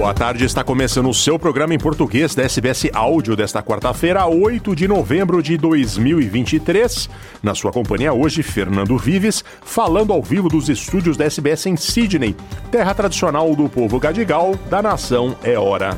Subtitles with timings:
[0.00, 4.74] Boa tarde, está começando o seu programa em português da SBS Áudio desta quarta-feira, 8
[4.74, 7.10] de novembro de 2023.
[7.42, 12.34] Na sua companhia hoje, Fernando Vives, falando ao vivo dos estúdios da SBS em Sydney,
[12.70, 15.90] terra tradicional do povo gadigal, da nação é hora.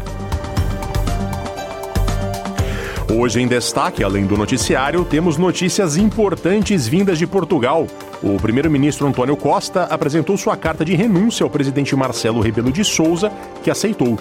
[3.09, 7.87] Hoje em destaque, além do noticiário, temos notícias importantes vindas de Portugal.
[8.23, 13.33] O primeiro-ministro Antônio Costa apresentou sua carta de renúncia ao presidente Marcelo Rebelo de Souza,
[13.65, 14.17] que aceitou.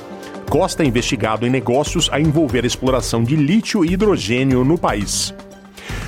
[0.50, 5.34] Costa é investigado em negócios a envolver a exploração de lítio e hidrogênio no país.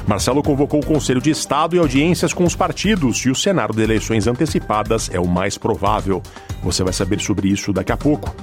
[0.08, 3.84] Marcelo convocou o Conselho de Estado e audiências com os partidos e o cenário de
[3.84, 6.22] eleições antecipadas é o mais provável.
[6.64, 8.36] Você vai saber sobre isso daqui a pouco.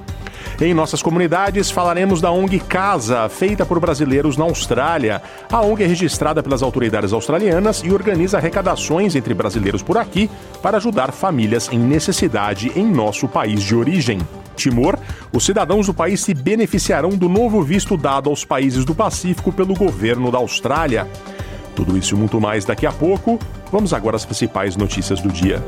[0.60, 5.22] Em nossas comunidades, falaremos da ONG Casa, feita por brasileiros na Austrália.
[5.50, 10.28] A ONG é registrada pelas autoridades australianas e organiza arrecadações entre brasileiros por aqui
[10.60, 14.18] para ajudar famílias em necessidade em nosso país de origem.
[14.54, 14.98] Timor,
[15.32, 19.72] os cidadãos do país se beneficiarão do novo visto dado aos países do Pacífico pelo
[19.74, 21.08] governo da Austrália.
[21.74, 23.38] Tudo isso e muito mais daqui a pouco.
[23.72, 25.64] Vamos agora às principais notícias do dia.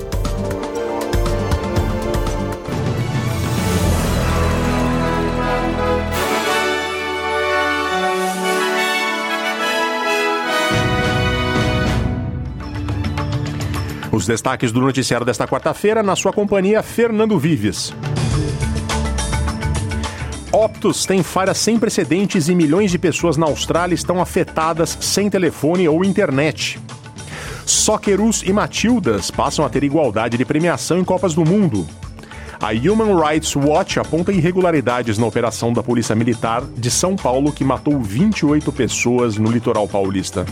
[14.13, 17.95] Os destaques do noticiário desta quarta-feira, na sua companhia, Fernando Vives.
[20.53, 25.89] Optus tem falha sem precedentes e milhões de pessoas na Austrália estão afetadas sem telefone
[25.89, 26.79] ou internet.
[27.65, 31.89] Socceroos e Matildas passam a ter igualdade de premiação em Copas do Mundo.
[32.61, 37.65] A Human Rights Watch aponta irregularidades na operação da Polícia Militar de São Paulo que
[37.65, 40.45] matou 28 pessoas no litoral paulista.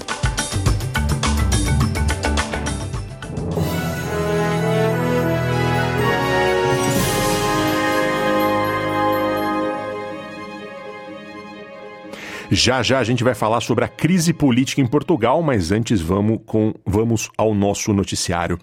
[12.53, 16.41] Já já a gente vai falar sobre a crise política em Portugal, mas antes vamos,
[16.45, 18.59] com, vamos ao nosso noticiário.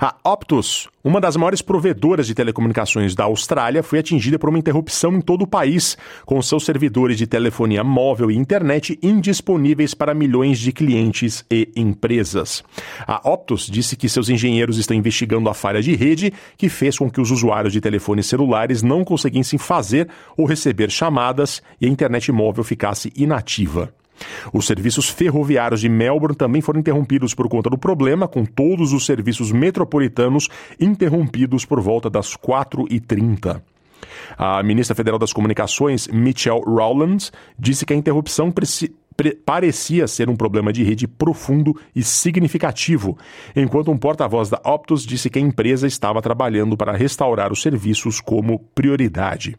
[0.00, 5.12] A Optus, uma das maiores provedoras de telecomunicações da Austrália, foi atingida por uma interrupção
[5.12, 10.58] em todo o país, com seus servidores de telefonia móvel e internet indisponíveis para milhões
[10.58, 12.64] de clientes e empresas.
[13.06, 17.10] A Optus disse que seus engenheiros estão investigando a falha de rede que fez com
[17.10, 20.08] que os usuários de telefones celulares não conseguissem fazer
[20.38, 23.92] ou receber chamadas e a internet móvel ficasse inativa.
[24.52, 29.04] Os serviços ferroviários de Melbourne também foram interrompidos por conta do problema, com todos os
[29.04, 30.48] serviços metropolitanos
[30.80, 33.60] interrompidos por volta das 4h30.
[34.38, 38.52] A ministra federal das Comunicações, Michelle Rowlands, disse que a interrupção
[39.44, 43.18] parecia ser um problema de rede profundo e significativo,
[43.54, 48.20] enquanto um porta-voz da Optus disse que a empresa estava trabalhando para restaurar os serviços
[48.20, 49.56] como prioridade.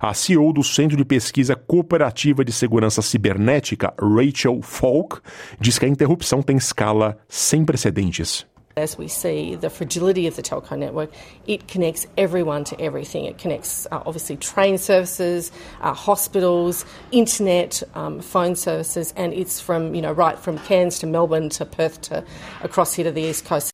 [0.00, 5.20] A CEO do Centro de Pesquisa Cooperativa de Segurança Cibernética, Rachel Falk,
[5.60, 8.46] diz que a interrupção tem escala sem precedentes.
[8.74, 11.10] As we see the fragility of the telco network,
[11.46, 13.26] it connects everyone to everything.
[13.26, 15.52] It connects uh, obviously train services,
[15.82, 21.06] uh, hospitals, internet, um, phone services, and it's from you know right from Cairns to
[21.06, 22.24] Melbourne to Perth to
[22.62, 23.72] across here to the east coast.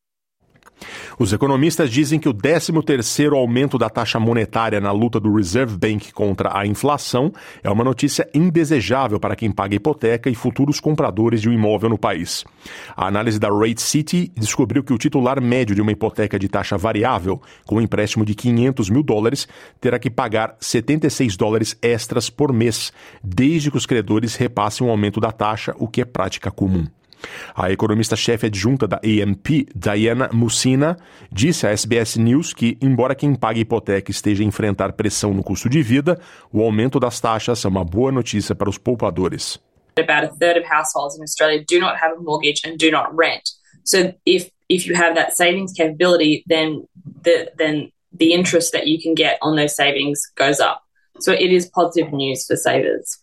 [1.19, 6.13] Os economistas dizem que o 13º aumento da taxa monetária na luta do Reserve Bank
[6.13, 11.49] contra a inflação é uma notícia indesejável para quem paga hipoteca e futuros compradores de
[11.49, 12.45] um imóvel no país.
[12.97, 16.77] A análise da Rate City descobriu que o titular médio de uma hipoteca de taxa
[16.77, 19.49] variável, com um empréstimo de 500 mil dólares,
[19.81, 22.93] terá que pagar 76 dólares extras por mês,
[23.23, 26.87] desde que os credores repassem o um aumento da taxa, o que é prática comum.
[27.55, 30.97] A economista-chefe adjunta da AMP, Diana Mussina,
[31.31, 35.69] disse à SBS News que, embora quem paga hipoteca esteja a enfrentar pressão no custo
[35.69, 36.19] de vida,
[36.53, 39.59] o aumento das taxas é uma boa notícia para os poupadores.
[39.99, 43.11] About a third of households in Australia do not have a mortgage and do not
[43.17, 43.43] rent.
[43.85, 46.87] So if if you have that savings capability, then
[47.25, 50.83] the then the interest that you can get on those savings goes up.
[51.21, 53.19] So it is positive news for savers.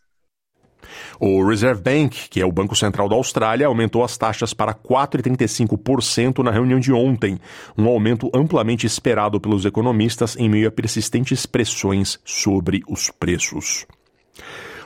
[1.19, 6.43] O Reserve Bank, que é o Banco Central da Austrália, aumentou as taxas para 4,35%
[6.43, 7.39] na reunião de ontem,
[7.77, 13.85] um aumento amplamente esperado pelos economistas em meio a persistentes pressões sobre os preços.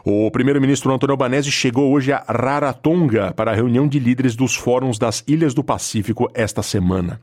[0.04, 4.98] O primeiro-ministro Antônio Albanese chegou hoje a Rarotonga para a reunião de líderes dos fóruns
[4.98, 7.20] das Ilhas do Pacífico esta semana.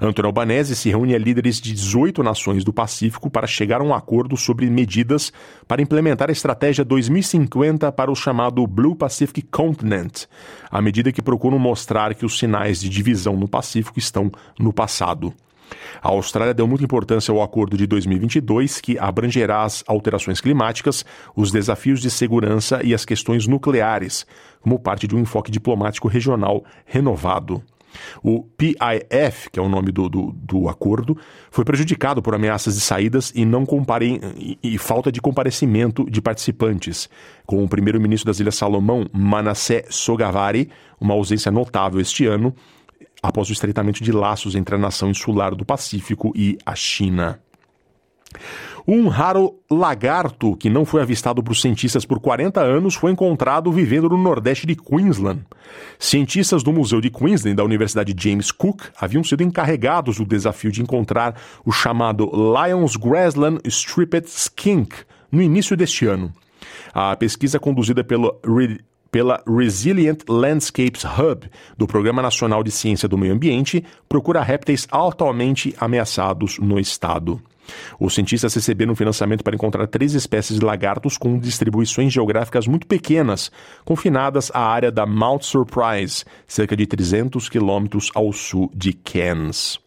[0.00, 3.94] Antônio Albanese se reúne a líderes de 18 nações do Pacífico para chegar a um
[3.94, 5.32] acordo sobre medidas
[5.66, 10.26] para implementar a estratégia 2050 para o chamado Blue Pacific Continent,
[10.70, 15.34] a medida que procura mostrar que os sinais de divisão no Pacífico estão no passado.
[16.02, 21.04] A Austrália deu muita importância ao acordo de 2022, que abrangerá as alterações climáticas,
[21.34, 24.26] os desafios de segurança e as questões nucleares,
[24.60, 27.62] como parte de um enfoque diplomático regional renovado.
[28.22, 31.16] O PIF, que é o nome do, do, do, acordo,
[31.50, 34.20] foi prejudicado por ameaças de saídas e, não compare...
[34.36, 37.08] e, e falta de comparecimento de participantes,
[37.46, 40.70] com o primeiro-ministro das Ilhas Salomão, Manasseh Sogavari,
[41.00, 42.54] uma ausência notável este ano,
[43.22, 47.40] após o estreitamento de laços entre a nação insular do Pacífico e a China.
[48.86, 54.08] Um raro lagarto que não foi avistado por cientistas por 40 anos foi encontrado vivendo
[54.08, 55.42] no nordeste de Queensland.
[55.98, 60.82] Cientistas do Museu de Queensland da Universidade James Cook haviam sido encarregados do desafio de
[60.82, 64.96] encontrar o chamado Lyons Grassland Striped Skink
[65.30, 66.32] no início deste ano.
[66.92, 68.40] A pesquisa conduzida pelo
[69.12, 75.74] pela Resilient Landscapes Hub, do Programa Nacional de Ciência do Meio Ambiente, procura répteis altamente
[75.78, 77.38] ameaçados no estado.
[78.00, 83.52] Os cientistas receberam financiamento para encontrar três espécies de lagartos com distribuições geográficas muito pequenas,
[83.84, 89.78] confinadas à área da Mount Surprise, cerca de 300 quilômetros ao sul de Cairns.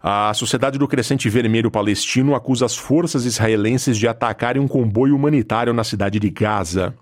[0.00, 5.72] A Sociedade do Crescente Vermelho Palestino acusa as forças israelenses de atacarem um comboio humanitário
[5.72, 6.94] na cidade de Gaza.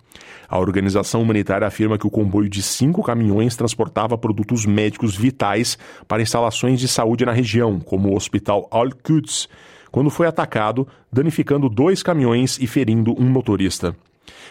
[0.48, 5.76] A organização humanitária afirma que o comboio de cinco caminhões transportava produtos médicos vitais
[6.08, 9.46] para instalações de saúde na região, como o Hospital Al-Quds,
[9.90, 13.94] quando foi atacado, danificando dois caminhões e ferindo um motorista.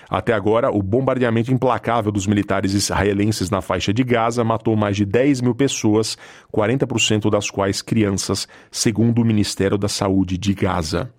[0.09, 5.05] Até agora, o bombardeamento implacável dos militares israelenses na faixa de Gaza matou mais de
[5.05, 6.17] 10 mil pessoas,
[6.53, 11.11] 40% das quais crianças, segundo o Ministério da Saúde de Gaza.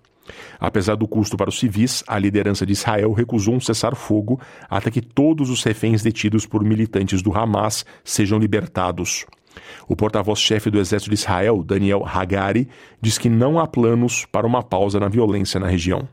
[0.59, 4.39] Apesar do custo para os civis, a liderança de Israel recusou um cessar-fogo
[4.69, 9.25] até que todos os reféns detidos por militantes do Hamas sejam libertados.
[9.87, 12.67] O porta-voz-chefe do exército de Israel, Daniel Hagari,
[13.01, 16.07] diz que não há planos para uma pausa na violência na região.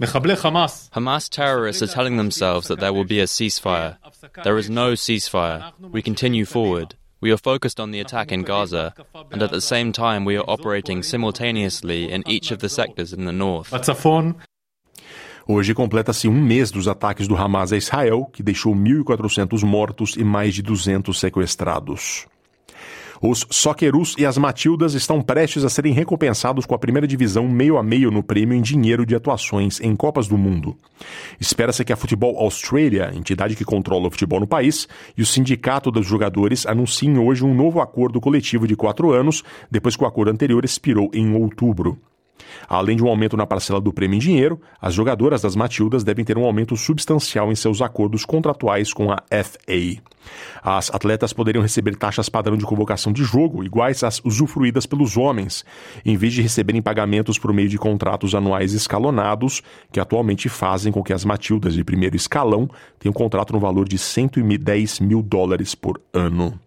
[0.00, 3.96] Hamas terrorists are telling themselves that there will be a ceasefire.
[4.44, 5.72] There is no ceasefire.
[5.80, 6.94] We continue forward.
[7.20, 8.94] We are focused on the attack in Gaza,
[9.32, 13.24] and at the same time, we are operating simultaneously in each of the sectors in
[13.24, 13.72] the north.
[15.50, 20.22] Hoje completa-se um mês dos ataques do Hamas a Israel, que deixou 1.400 mortos e
[20.22, 22.26] mais de 200 sequestrados.
[23.20, 27.76] Os Socceroos e as Matildas estão prestes a serem recompensados com a primeira divisão meio
[27.76, 30.76] a meio no prêmio em dinheiro de atuações em Copas do Mundo.
[31.40, 34.86] Espera-se que a Futebol Australia, entidade que controla o futebol no país,
[35.16, 39.96] e o sindicato dos jogadores anunciem hoje um novo acordo coletivo de quatro anos, depois
[39.96, 41.98] que o acordo anterior expirou em outubro.
[42.68, 46.24] Além de um aumento na parcela do prêmio em dinheiro, as jogadoras das Matildas devem
[46.24, 50.02] ter um aumento substancial em seus acordos contratuais com a FA.
[50.62, 55.64] As atletas poderiam receber taxas padrão de convocação de jogo iguais às usufruídas pelos homens,
[56.04, 59.62] em vez de receberem pagamentos por meio de contratos anuais escalonados,
[59.92, 62.68] que atualmente fazem com que as Matildas de primeiro escalão
[62.98, 66.58] tenham um contrato no valor de 110 mil dólares por ano.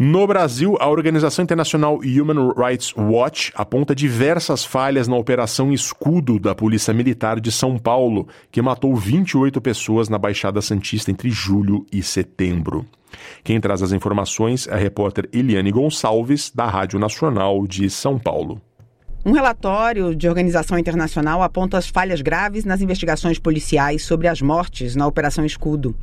[0.00, 6.54] No Brasil, a organização internacional Human Rights Watch aponta diversas falhas na Operação Escudo da
[6.54, 12.00] Polícia Militar de São Paulo, que matou 28 pessoas na Baixada Santista entre julho e
[12.00, 12.86] setembro.
[13.42, 18.62] Quem traz as informações é a repórter Eliane Gonçalves, da Rádio Nacional de São Paulo.
[19.26, 24.94] Um relatório de organização internacional aponta as falhas graves nas investigações policiais sobre as mortes
[24.94, 25.96] na Operação Escudo.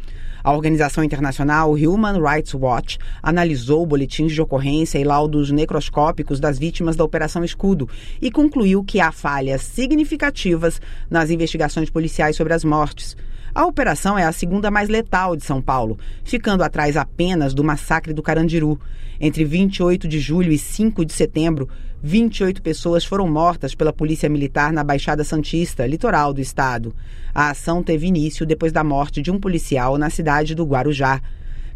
[0.46, 6.96] A organização internacional Human Rights Watch analisou boletins de ocorrência e laudos necroscópicos das vítimas
[6.96, 7.90] da Operação Escudo
[8.22, 13.18] e concluiu que há falhas significativas nas investigações policiais sobre as mortes.
[13.56, 18.14] A operação é a segunda mais letal de São Paulo, ficando atrás apenas do massacre
[18.14, 18.80] do Carandiru.
[19.20, 21.68] Entre 28 de julho e 5 de setembro,
[22.08, 26.94] 28 pessoas foram mortas pela Polícia Militar na Baixada Santista, litoral do estado.
[27.34, 31.20] A ação teve início depois da morte de um policial na cidade do Guarujá.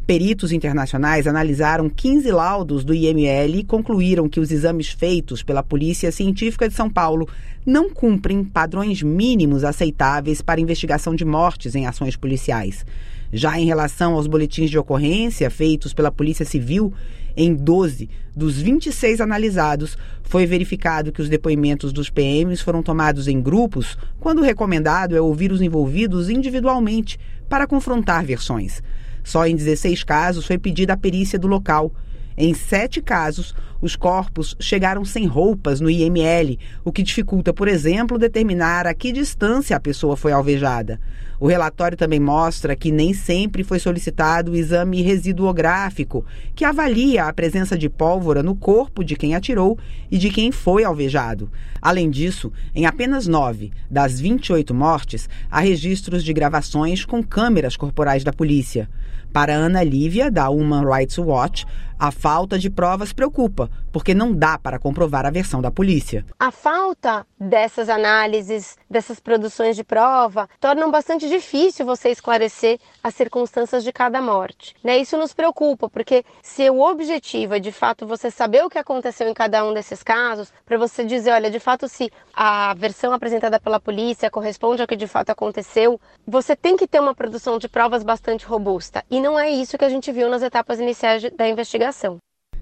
[0.06, 6.12] Peritos internacionais analisaram 15 laudos do IML e concluíram que os exames feitos pela Polícia
[6.12, 7.28] Científica de São Paulo
[7.66, 12.86] não cumprem padrões mínimos aceitáveis para investigação de mortes em ações policiais.
[13.32, 16.94] Já em relação aos boletins de ocorrência feitos pela Polícia Civil,
[17.38, 23.42] em 12 dos 26 analisados, foi verificado que os depoimentos dos PMs foram tomados em
[23.42, 28.82] grupos, quando o recomendado é ouvir os envolvidos individualmente para confrontar versões.
[29.24, 31.94] Só em 16 casos foi pedida a perícia do local.
[32.38, 38.18] Em sete casos, os corpos chegaram sem roupas no IML, o que dificulta, por exemplo,
[38.18, 41.00] determinar a que distância a pessoa foi alvejada.
[41.40, 47.34] O relatório também mostra que nem sempre foi solicitado o exame residuográfico, que avalia a
[47.34, 49.80] presença de pólvora no corpo de quem atirou
[50.12, 51.50] e de quem foi alvejado.
[51.82, 58.22] Além disso, em apenas nove das 28 mortes, há registros de gravações com câmeras corporais
[58.22, 58.90] da polícia.
[59.32, 61.66] Para Ana Lívia, da Human Rights Watch,
[61.98, 66.26] a falta de provas preocupa, porque não dá para comprovar a versão da polícia.
[66.40, 73.84] A falta dessas análises, dessas produções de prova, tornam bastante difícil você esclarecer as circunstâncias
[73.84, 74.76] de cada morte.
[74.84, 74.98] Né?
[74.98, 79.28] Isso nos preocupa, porque se o objetivo é de fato você saber o que aconteceu
[79.28, 83.60] em cada um desses casos, para você dizer, olha, de fato, se a versão apresentada
[83.60, 87.68] pela polícia corresponde ao que de fato aconteceu, você tem que ter uma produção de
[87.68, 89.04] provas bastante robusta.
[89.10, 92.18] E não é isso que a gente viu nas etapas iniciais da investigação investigação.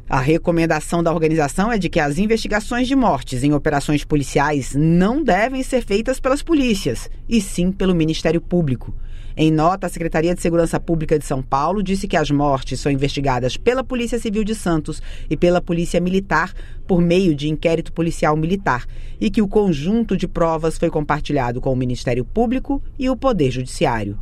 [0.10, 5.22] A recomendação da organização é de que as investigações de mortes em operações policiais não
[5.22, 8.96] devem ser feitas pelas polícias, e sim pelo Ministério Público.
[9.36, 12.90] Em nota, a Secretaria de Segurança Pública de São Paulo disse que as mortes são
[12.90, 16.54] investigadas pela Polícia Civil de Santos e pela Polícia Militar
[16.88, 18.86] por meio de inquérito policial militar
[19.20, 23.52] e que o conjunto de provas foi compartilhado com o Ministério Público e o Poder
[23.52, 24.18] Judiciário.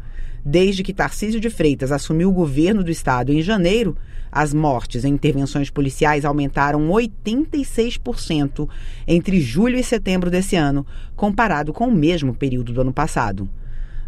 [0.47, 3.97] Desde que Tarcísio de Freitas assumiu o governo do estado em janeiro,
[4.31, 8.69] as mortes em intervenções policiais aumentaram 86%
[9.07, 10.85] entre julho e setembro desse ano,
[11.15, 13.49] comparado com o mesmo período do ano passado.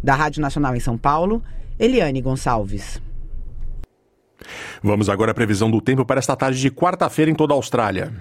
[0.00, 1.42] Da Rádio Nacional em São Paulo,
[1.76, 3.02] Eliane Gonçalves.
[4.80, 8.12] Vamos agora à previsão do tempo para esta tarde de quarta-feira em toda a Austrália.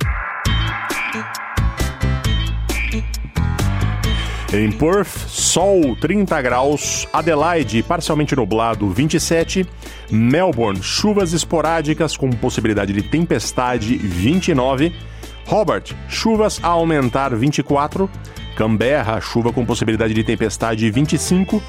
[4.53, 9.67] Em Perth, sol 30 graus, Adelaide parcialmente nublado 27,
[10.09, 14.95] Melbourne chuvas esporádicas com possibilidade de tempestade 29,
[15.51, 18.09] Hobart chuvas a aumentar 24,
[18.55, 21.61] Canberra chuva com possibilidade de tempestade 25,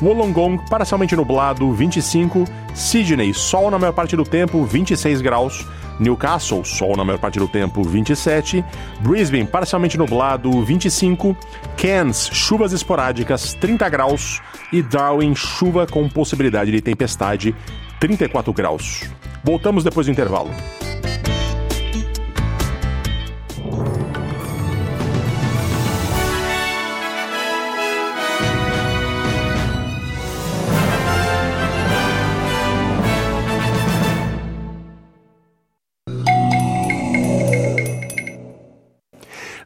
[0.00, 5.66] Wollongong parcialmente nublado 25, Sydney sol na maior parte do tempo 26 graus,
[6.00, 8.64] Newcastle, sol na maior parte do tempo, 27.
[9.00, 11.36] Brisbane, parcialmente nublado, 25.
[11.76, 14.40] Cairns, chuvas esporádicas, 30 graus.
[14.72, 17.54] E Darwin, chuva com possibilidade de tempestade,
[17.98, 19.02] 34 graus.
[19.44, 20.50] Voltamos depois do intervalo.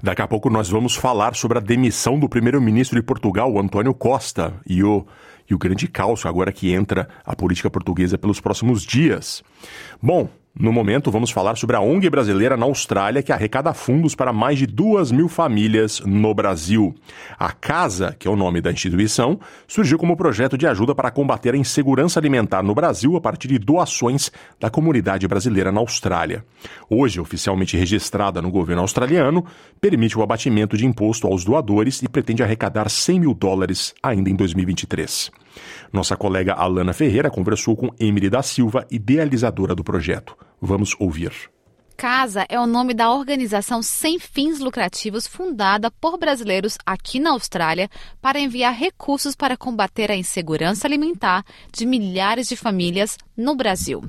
[0.04, 4.52] Daqui a pouco nós vamos falar sobre a demissão do primeiro-ministro de Portugal, Antônio Costa,
[4.66, 5.06] e o,
[5.49, 9.42] e o grande caos agora que entra a política portuguesa pelos próximos dias.
[10.02, 14.32] Bom, no momento, vamos falar sobre a ONG brasileira na Austrália que arrecada fundos para
[14.32, 16.94] mais de duas mil famílias no Brasil.
[17.37, 21.54] A Casa, que é o nome da instituição, surgiu como projeto de ajuda para combater
[21.54, 24.30] a insegurança alimentar no Brasil a partir de doações
[24.61, 26.44] da comunidade brasileira na Austrália.
[26.88, 29.44] Hoje, oficialmente registrada no governo australiano,
[29.80, 34.37] permite o abatimento de imposto aos doadores e pretende arrecadar 100 mil dólares ainda em
[34.37, 35.43] 2023.
[35.92, 40.37] Nossa colega Alana Ferreira conversou com Emily da Silva, idealizadora do projeto.
[40.61, 41.32] Vamos ouvir.
[41.96, 47.88] CASA é o nome da organização sem fins lucrativos fundada por brasileiros aqui na Austrália
[48.20, 54.02] para enviar recursos para combater a insegurança alimentar de milhares de famílias no Brasil.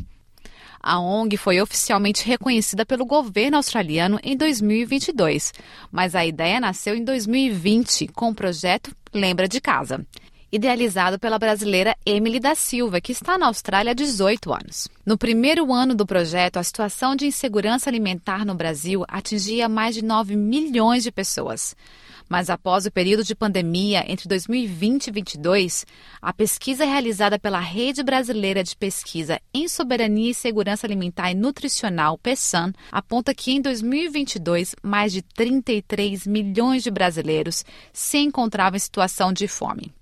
[0.82, 5.52] A ONG foi oficialmente reconhecida pelo governo australiano em 2022,
[5.92, 10.06] mas a ideia nasceu em 2020 com o projeto Lembra de Casa
[10.56, 14.88] idealizado pela brasileira Emily da Silva, que está na Austrália há 18 anos.
[15.06, 20.02] No primeiro ano do projeto, a situação de insegurança alimentar no Brasil atingia mais de
[20.02, 21.76] 9 milhões de pessoas.
[22.28, 25.86] Mas após o período de pandemia entre 2020 e 2022,
[26.22, 32.18] a pesquisa realizada pela Rede Brasileira de Pesquisa em Soberania e Segurança Alimentar e Nutricional,
[32.18, 39.32] PESAN, aponta que em 2022 mais de 33 milhões de brasileiros se encontravam em situação
[39.32, 39.94] de fome.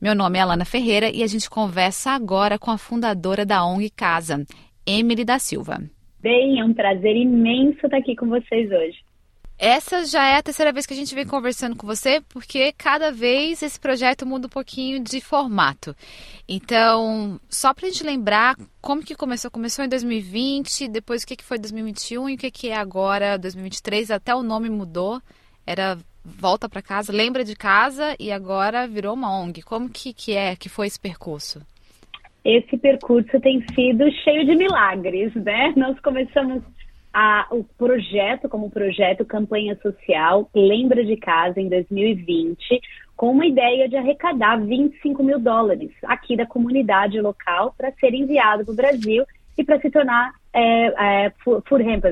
[0.00, 3.90] Meu nome é Alana Ferreira e a gente conversa agora com a fundadora da ONG
[3.90, 4.44] Casa,
[4.86, 5.82] Emily da Silva.
[6.20, 9.06] Bem, é um prazer imenso estar aqui com vocês hoje.
[9.58, 13.10] Essa já é a terceira vez que a gente vem conversando com você, porque cada
[13.10, 15.96] vez esse projeto muda um pouquinho de formato.
[16.46, 19.50] Então, só para a gente lembrar como que começou.
[19.50, 23.38] Começou em 2020, depois o que, que foi 2021 e o que, que é agora
[23.38, 24.10] 2023.
[24.10, 25.22] Até o nome mudou.
[25.66, 29.62] Era Volta para Casa, Lembra de Casa e agora virou uma ONG.
[29.62, 31.60] Como que, que é, que foi esse percurso?
[32.44, 35.72] Esse percurso tem sido cheio de milagres, né?
[35.76, 36.62] Nós começamos
[37.12, 42.58] a, o projeto como projeto Campanha Social Lembra de Casa em 2020,
[43.16, 48.64] com uma ideia de arrecadar 25 mil dólares aqui da comunidade local para ser enviado
[48.64, 49.24] para o Brasil
[49.56, 51.32] e para se tornar é, é,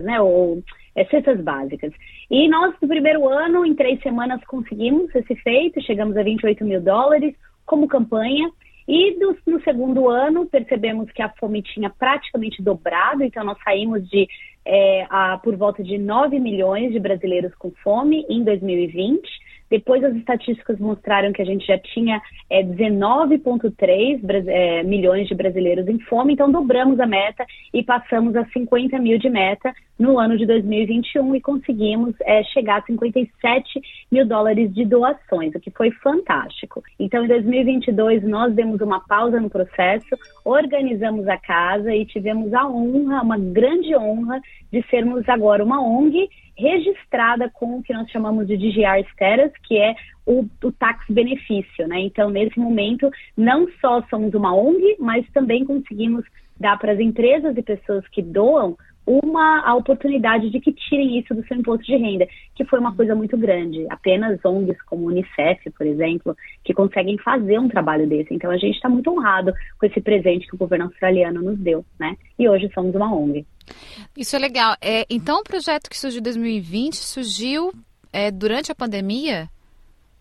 [0.03, 0.63] né, ou
[0.95, 1.93] é, cestas básicas.
[2.31, 6.81] E nós, no primeiro ano, em três semanas, conseguimos esse feito, chegamos a 28 mil
[6.81, 7.35] dólares
[7.67, 8.51] como campanha.
[8.87, 14.07] E do, no segundo ano, percebemos que a fome tinha praticamente dobrado, então nós saímos
[14.09, 14.29] de
[14.65, 19.27] é, a, por volta de 9 milhões de brasileiros com fome em 2020.
[19.75, 25.89] Depois as estatísticas mostraram que a gente já tinha é, 19,3 é, milhões de brasileiros
[25.89, 30.39] em fome, então dobramos a meta e passamos a 50 mil de meta no ano
[30.39, 33.81] de 2021 e conseguimos é, chegar a 57
[34.13, 36.81] mil dólares de doações, o que foi fantástico.
[37.01, 42.65] Então, em 2022, nós demos uma pausa no processo, organizamos a casa e tivemos a
[42.65, 44.41] honra, uma grande honra,
[44.71, 49.79] de sermos agora uma ONG registrada com o que nós chamamos de DGR Status, que
[49.79, 49.95] é
[50.27, 52.01] o, o tax benefício, né?
[52.01, 56.25] Então, nesse momento, não só somos uma ONG, mas também conseguimos
[56.59, 61.35] dar para as empresas e pessoas que doam uma a oportunidade de que tirem isso
[61.35, 63.87] do seu imposto de renda, que foi uma coisa muito grande.
[63.91, 68.33] Apenas ONGs como o Unicef, por exemplo, que conseguem fazer um trabalho desse.
[68.33, 71.85] Então a gente está muito honrado com esse presente que o governo australiano nos deu,
[71.99, 72.17] né?
[72.39, 73.47] E hoje somos uma ONG.
[74.17, 74.77] Isso é legal.
[74.81, 77.73] É, então o projeto que surgiu em 2020 surgiu
[78.13, 79.49] é, durante a pandemia?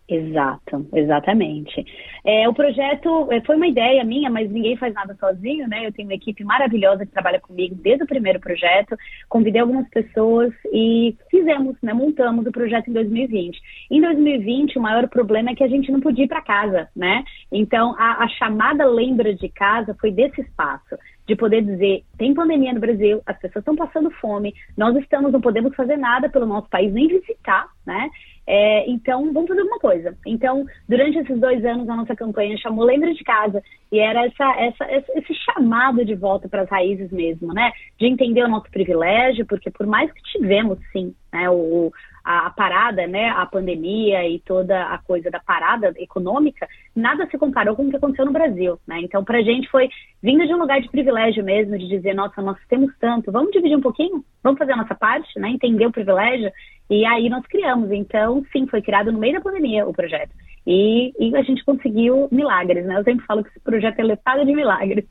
[0.07, 1.85] Exato, exatamente.
[2.25, 5.87] É, o projeto é, foi uma ideia minha, mas ninguém faz nada sozinho, né?
[5.87, 8.97] Eu tenho uma equipe maravilhosa que trabalha comigo desde o primeiro projeto.
[9.29, 11.93] Convidei algumas pessoas e fizemos, né?
[11.93, 13.57] Montamos o projeto em 2020.
[13.89, 17.23] Em 2020, o maior problema é que a gente não podia ir para casa, né?
[17.49, 22.73] Então, a, a chamada lembra de casa foi desse espaço de poder dizer, tem pandemia
[22.73, 26.69] no Brasil, as pessoas estão passando fome, nós estamos, não podemos fazer nada pelo nosso
[26.69, 28.09] país, nem visitar, né?
[28.45, 30.17] É, então, vamos fazer alguma coisa.
[30.25, 34.55] Então, durante esses dois anos, a nossa campanha chamou Lembra de Casa, e era essa,
[34.59, 34.85] essa,
[35.17, 37.71] esse chamado de volta para as raízes mesmo, né?
[37.97, 41.91] De entender o nosso privilégio, porque por mais que tivemos, sim, né, o,
[42.23, 47.37] a, a, parada, né, a pandemia e toda a coisa da parada econômica, nada se
[47.37, 48.99] comparou com o que aconteceu no Brasil, né?
[49.01, 49.89] Então, para a gente foi
[50.21, 53.75] vindo de um lugar de privilégio mesmo, de dizer, nossa, nós temos tanto, vamos dividir
[53.75, 55.49] um pouquinho, vamos fazer a nossa parte, né?
[55.49, 56.51] Entender o privilégio
[56.89, 57.91] e aí nós criamos.
[57.91, 60.31] Então, sim, foi criado no meio da pandemia o projeto.
[60.65, 62.97] E, e a gente conseguiu milagres, né?
[62.97, 65.05] Eu sempre falo que esse projeto é letado de milagres.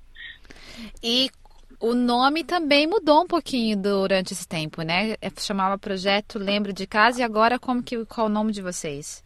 [1.02, 1.28] E
[1.82, 5.14] o nome também mudou um pouquinho durante esse tempo, né?
[5.20, 8.62] É, chamava Projeto Lembro de Casa e agora como que qual é o nome de
[8.62, 9.22] vocês?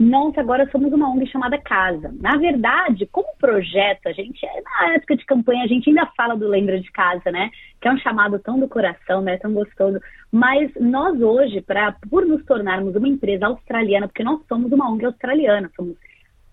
[0.00, 2.10] nossa, agora somos uma ONG chamada Casa.
[2.22, 4.40] Na verdade, como projeto, a gente,
[4.80, 7.50] na época de campanha, a gente ainda fala do Lembra de Casa, né?
[7.78, 9.36] Que é um chamado tão do coração, né?
[9.36, 10.00] Tão gostoso.
[10.32, 15.04] Mas nós hoje, pra, por nos tornarmos uma empresa australiana, porque nós somos uma ONG
[15.04, 15.98] australiana, somos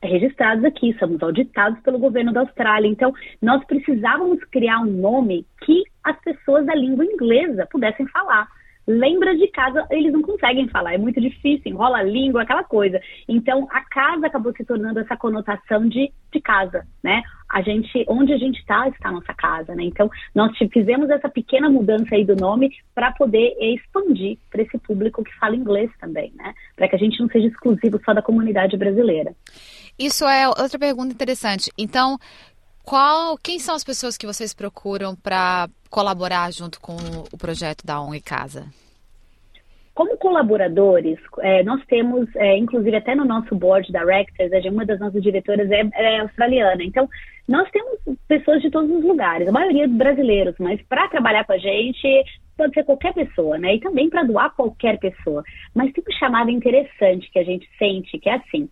[0.02, 2.88] registrados aqui, somos auditados pelo governo da Austrália.
[2.88, 8.48] Então, nós precisávamos criar um nome que as pessoas da língua inglesa pudessem falar
[8.88, 13.02] lembra de casa, eles não conseguem falar, é muito difícil, enrola a língua, aquela coisa.
[13.28, 17.22] Então, a casa acabou se tornando essa conotação de, de casa, né?
[17.50, 19.84] A gente, onde a gente está, está a nossa casa, né?
[19.84, 25.24] Então, nós fizemos essa pequena mudança aí do nome para poder expandir para esse público
[25.24, 26.54] que fala inglês também, né?
[26.76, 29.34] Para que a gente não seja exclusivo só da comunidade brasileira.
[29.98, 31.72] Isso é outra pergunta interessante.
[31.78, 32.18] Então,
[32.84, 36.96] qual, quem são as pessoas que vocês procuram para colaborar junto com
[37.32, 38.66] o projeto da ONG Casa?
[39.94, 45.24] Como colaboradores, é, nós temos, é, inclusive até no nosso board directors, uma das nossas
[45.24, 46.84] diretoras é, é, australiana.
[46.84, 47.10] Então,
[47.48, 51.58] nós temos pessoas de todos os lugares, a maioria brasileiros, mas para trabalhar com a
[51.58, 52.24] gente
[52.56, 53.76] pode ser qualquer pessoa, né?
[53.76, 55.44] E também para doar qualquer pessoa.
[55.74, 58.70] Mas tem um chamado interessante que a gente sente, que é assim: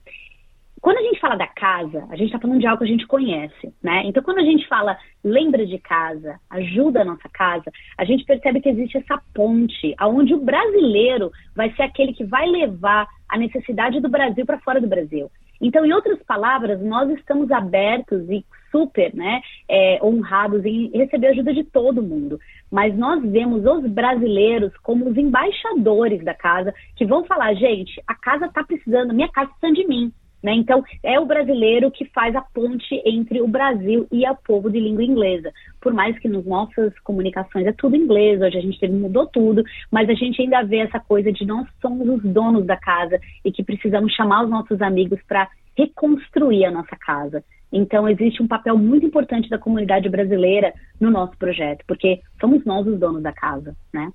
[0.81, 3.07] quando a gente fala da casa, a gente está falando de algo que a gente
[3.07, 4.03] conhece, né?
[4.05, 8.61] Então, quando a gente fala lembra de casa, ajuda a nossa casa, a gente percebe
[8.61, 13.99] que existe essa ponte, aonde o brasileiro vai ser aquele que vai levar a necessidade
[13.99, 15.31] do Brasil para fora do Brasil.
[15.59, 21.53] Então, em outras palavras, nós estamos abertos e super né, é, honrados em receber ajuda
[21.53, 22.39] de todo mundo.
[22.69, 28.13] Mas nós vemos os brasileiros como os embaixadores da casa que vão falar, gente, a
[28.13, 30.11] casa está precisando, minha casa precisa de mim.
[30.45, 30.53] Né?
[30.53, 34.79] Então, é o brasileiro que faz a ponte entre o Brasil e o povo de
[34.79, 35.51] língua inglesa.
[35.81, 40.07] Por mais que nas nossas comunicações é tudo inglês, hoje a gente mudou tudo, mas
[40.07, 43.63] a gente ainda vê essa coisa de nós somos os donos da casa e que
[43.63, 47.43] precisamos chamar os nossos amigos para reconstruir a nossa casa.
[47.71, 52.85] Então, existe um papel muito importante da comunidade brasileira no nosso projeto, porque somos nós
[52.85, 54.11] os donos da casa, né?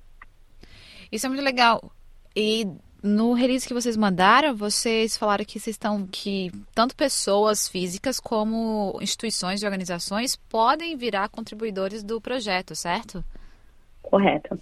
[1.11, 1.91] Isso é muito legal.
[2.33, 2.65] E
[3.03, 8.97] no release que vocês mandaram, vocês falaram que vocês estão que tanto pessoas físicas como
[9.01, 13.23] instituições e organizações podem virar contribuidores do projeto, certo?
[14.01, 14.59] Correto.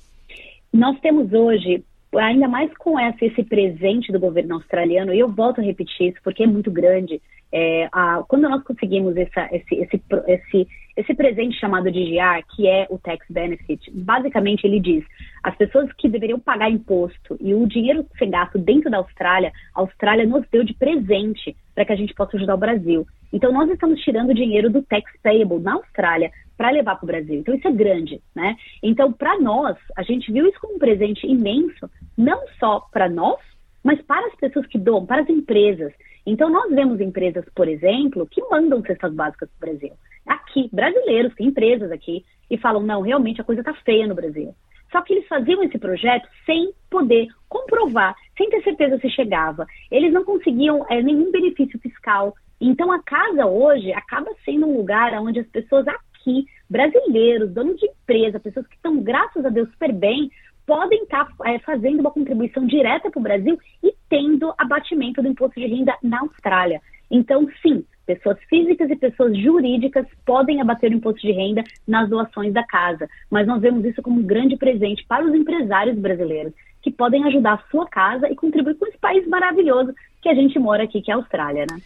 [0.71, 1.83] Nós temos hoje,
[2.15, 6.19] ainda mais com essa, esse presente do governo australiano, e eu volto a repetir isso
[6.23, 7.21] porque é muito grande.
[7.51, 10.67] É, a, quando nós conseguimos essa, esse, esse, esse
[10.99, 15.05] esse presente chamado de GR, que é o tax benefit, basicamente ele diz:
[15.41, 19.79] as pessoas que deveriam pagar imposto e o dinheiro ser gasto dentro da Austrália, a
[19.79, 23.07] Austrália nos deu de presente para que a gente possa ajudar o Brasil.
[23.31, 27.39] Então nós estamos tirando dinheiro do tax payable na Austrália para levar para o Brasil.
[27.39, 28.57] Então isso é grande, né?
[28.83, 33.39] Então para nós, a gente viu isso como um presente imenso, não só para nós,
[33.81, 35.93] mas para as pessoas que doam, para as empresas.
[36.25, 39.93] Então nós vemos empresas, por exemplo, que mandam cestas básicas para o Brasil
[40.29, 44.55] aqui, brasileiros, tem empresas aqui, e falam: não, realmente a coisa está feia no Brasil.
[44.91, 49.65] Só que eles faziam esse projeto sem poder comprovar, sem ter certeza se chegava.
[49.91, 52.33] Eles não conseguiam é, nenhum benefício fiscal.
[52.59, 57.85] Então a casa hoje acaba sendo um lugar onde as pessoas aqui, brasileiros, donos de
[57.87, 60.29] empresa, pessoas que estão, graças a Deus, super bem,
[60.65, 65.27] podem estar tá, é, fazendo uma contribuição direta para o Brasil e tendo abatimento do
[65.27, 66.81] imposto de renda na Austrália.
[67.09, 72.51] Então, sim, Pessoas físicas e pessoas jurídicas podem abater o imposto de renda nas doações
[72.51, 76.89] da casa, mas nós vemos isso como um grande presente para os empresários brasileiros, que
[76.89, 79.93] podem ajudar a sua casa e contribuir com esse país maravilhoso
[80.23, 81.79] que a gente mora aqui, que é a Austrália, né?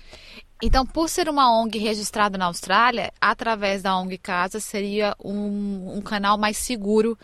[0.64, 6.02] Então, por ser uma ONG registrada na Austrália, através da ONG Casa seria um, um
[6.02, 7.18] canal mais seguro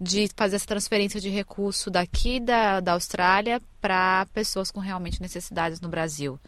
[0.00, 5.78] de fazer essa transferência de recurso daqui da, da Austrália para pessoas com realmente necessidades
[5.78, 6.40] no Brasil.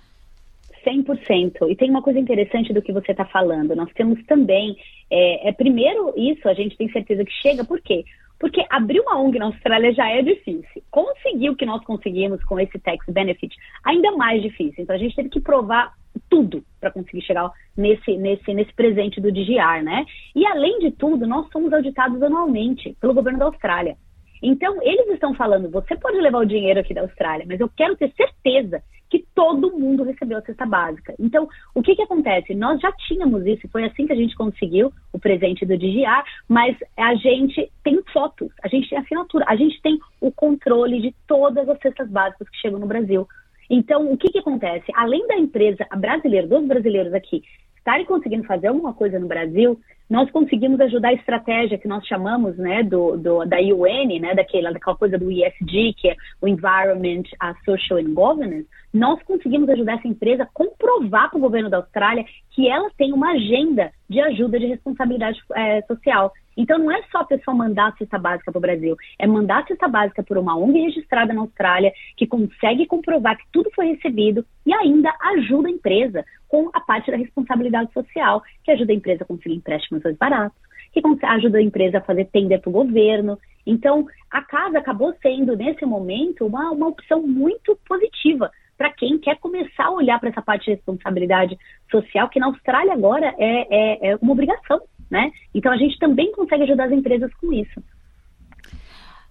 [0.88, 1.70] 100%.
[1.70, 3.76] E tem uma coisa interessante do que você está falando.
[3.76, 4.76] Nós temos também,
[5.10, 8.04] é, é, primeiro isso, a gente tem certeza que chega, por quê?
[8.38, 10.82] Porque abrir uma ONG na Austrália já é difícil.
[10.90, 14.84] Conseguir o que nós conseguimos com esse tax benefit, ainda mais difícil.
[14.84, 15.92] Então a gente teve que provar
[16.30, 20.04] tudo para conseguir chegar nesse, nesse, nesse presente do DGR, né?
[20.34, 23.96] E além de tudo, nós somos auditados anualmente pelo governo da Austrália.
[24.40, 27.96] Então, eles estão falando, você pode levar o dinheiro aqui da Austrália, mas eu quero
[27.96, 31.14] ter certeza que todo mundo recebeu a cesta básica.
[31.18, 32.54] Então, o que, que acontece?
[32.54, 36.76] Nós já tínhamos isso, foi assim que a gente conseguiu o presente do DGA, mas
[36.96, 41.68] a gente tem fotos, a gente tem assinatura, a gente tem o controle de todas
[41.68, 43.26] as cestas básicas que chegam no Brasil.
[43.70, 44.90] Então, o que, que acontece?
[44.94, 47.42] Além da empresa brasileira, dos brasileiros aqui,
[47.88, 52.56] estarem conseguindo fazer alguma coisa no Brasil, nós conseguimos ajudar a estratégia que nós chamamos
[52.58, 57.24] né, do, do, da UN, né, daquela, daquela coisa do ESG, que é o Environment,
[57.40, 61.78] a Social and Governance, nós conseguimos ajudar essa empresa a comprovar para o governo da
[61.78, 66.32] Austrália que ela tem uma agenda de ajuda de responsabilidade é, social.
[66.58, 69.62] Então, não é só a pessoa mandar a cesta básica para o Brasil, é mandar
[69.62, 73.86] a cesta básica por uma ONG registrada na Austrália, que consegue comprovar que tudo foi
[73.92, 78.96] recebido e ainda ajuda a empresa com a parte da responsabilidade social, que ajuda a
[78.96, 80.58] empresa a conseguir empréstimos mais baratos,
[80.92, 83.38] que ajuda a empresa a fazer tender para o governo.
[83.64, 89.38] Então, a casa acabou sendo, nesse momento, uma, uma opção muito positiva para quem quer
[89.38, 91.56] começar a olhar para essa parte de responsabilidade
[91.88, 95.30] social, que na Austrália agora é, é, é uma obrigação, né?
[95.54, 97.82] Então, a gente também consegue ajudar as empresas com isso.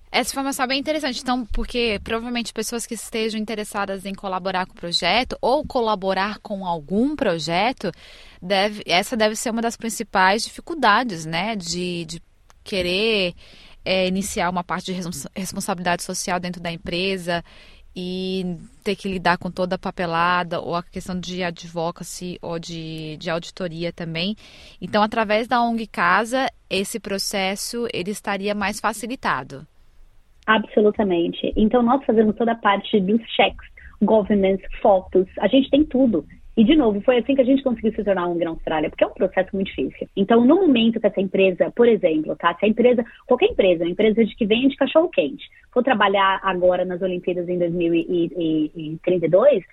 [0.10, 4.72] Essa informação é bem interessante, então, porque provavelmente pessoas que estejam interessadas em colaborar com
[4.72, 7.92] o projeto ou colaborar com algum projeto,
[8.42, 12.22] deve, essa deve ser uma das principais dificuldades, né, de, de
[12.63, 13.34] querer
[13.84, 15.02] é, iniciar uma parte de
[15.36, 17.44] responsabilidade social dentro da empresa
[17.99, 23.17] e ter que lidar com toda a papelada ou a questão de advocacy ou de,
[23.17, 24.36] de auditoria também.
[24.79, 29.65] Então, através da ONG Casa, esse processo ele estaria mais facilitado.
[30.45, 31.51] Absolutamente.
[31.57, 33.67] Então, nós fazemos toda a parte dos cheques,
[33.99, 36.23] governance, fotos, a gente tem tudo.
[36.58, 39.04] E, de novo, foi assim que a gente conseguiu se tornar um na Austrália, porque
[39.04, 40.10] é um processo muito difícil.
[40.17, 42.56] Então, no momento que essa empresa, por exemplo, tá?
[42.56, 47.00] Se a empresa, qualquer empresa, uma empresa de que vende cachorro-quente, for trabalhar agora nas
[47.00, 49.63] Olimpíadas em 2032,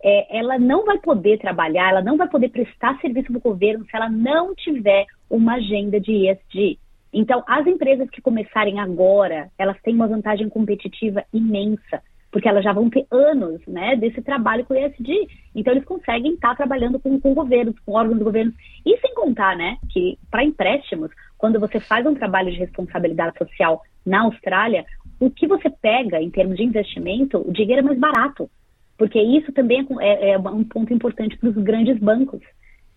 [0.00, 3.96] é, ela não vai poder trabalhar, ela não vai poder prestar serviço do governo se
[3.96, 6.78] ela não tiver uma agenda de ESG.
[7.12, 12.72] Então, as empresas que começarem agora, elas têm uma vantagem competitiva imensa, porque elas já
[12.72, 15.28] vão ter anos né, desse trabalho com o ESG.
[15.54, 18.52] Então, eles conseguem estar trabalhando com, com governos, com órgãos do governo.
[18.84, 23.82] E sem contar né, que, para empréstimos, quando você faz um trabalho de responsabilidade social
[24.04, 24.84] na Austrália,
[25.20, 28.50] o que você pega em termos de investimento, o dinheiro é mais barato.
[28.96, 32.40] Porque isso também é, é um ponto importante para os grandes bancos.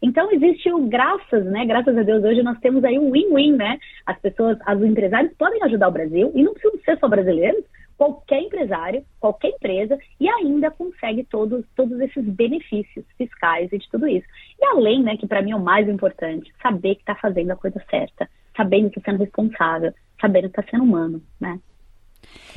[0.02, 1.64] Então existe o graças, né?
[1.64, 3.78] Graças a Deus hoje nós temos aí um win-win, né?
[4.04, 7.64] As pessoas, os empresários podem ajudar o Brasil e não precisam ser só brasileiros,
[7.98, 14.08] qualquer empresário, qualquer empresa e ainda consegue todos todos esses benefícios fiscais e de tudo
[14.08, 14.28] isso.
[14.60, 17.56] E além, né, que para mim é o mais importante, saber que está fazendo a
[17.56, 21.60] coisa certa, sabendo que está sendo responsável, sabendo que está sendo humano, né?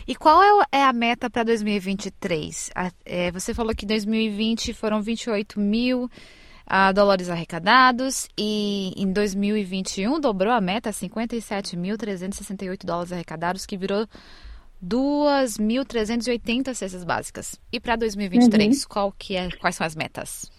[0.06, 2.70] E qual é, é a meta para 2023?
[3.04, 10.52] É, você falou que 2020 foram 28 mil uh, dólares arrecadados e em 2021 dobrou
[10.52, 14.06] a meta, 57.368 dólares arrecadados, que virou
[14.84, 17.60] 2.380 cestas básicas.
[17.72, 18.88] E para 2023, uhum.
[18.88, 20.52] qual que é, quais são as metas?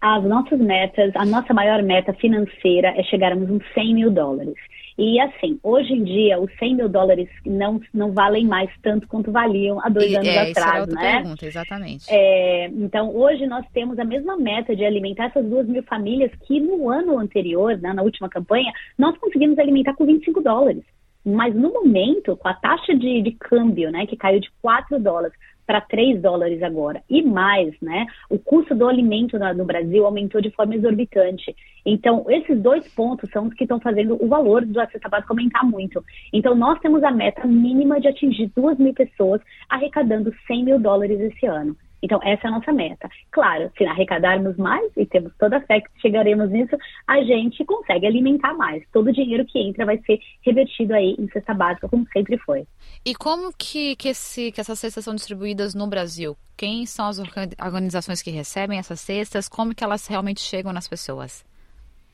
[0.00, 4.54] As nossas metas, a nossa maior meta financeira é chegarmos uns 100 mil dólares.
[4.98, 9.32] E assim, hoje em dia, os 100 mil dólares não, não valem mais tanto quanto
[9.32, 11.12] valiam há dois e, anos é, atrás, outra né?
[11.20, 12.04] Pergunta, exatamente.
[12.10, 16.60] É, então, hoje nós temos a mesma meta de alimentar essas duas mil famílias que
[16.60, 20.84] no ano anterior, né, na última campanha, nós conseguimos alimentar com 25 dólares.
[21.24, 25.32] Mas no momento, com a taxa de, de câmbio, né, que caiu de 4 dólares
[25.66, 27.02] para 3 dólares agora.
[27.08, 28.06] E mais, né?
[28.28, 31.54] O custo do alimento no Brasil aumentou de forma exorbitante.
[31.86, 35.64] Então, esses dois pontos são os que estão fazendo o valor do cesta básica aumentar
[35.64, 36.04] muito.
[36.32, 41.20] Então, nós temos a meta mínima de atingir 2 mil pessoas arrecadando 100 mil dólares
[41.20, 41.76] esse ano.
[42.02, 43.08] Então, essa é a nossa meta.
[43.30, 48.06] Claro, se arrecadarmos mais, e temos toda a fé que chegaremos nisso, a gente consegue
[48.06, 48.82] alimentar mais.
[48.92, 52.66] Todo o dinheiro que entra vai ser revertido aí em cesta básica, como sempre foi.
[53.04, 56.36] E como que, que, esse, que essas cestas são distribuídas no Brasil?
[56.56, 59.48] Quem são as organizações que recebem essas cestas?
[59.48, 61.44] Como que elas realmente chegam nas pessoas?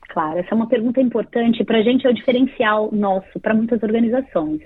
[0.09, 1.63] Claro, essa é uma pergunta importante.
[1.63, 4.61] Para a gente é o diferencial nosso, para muitas organizações.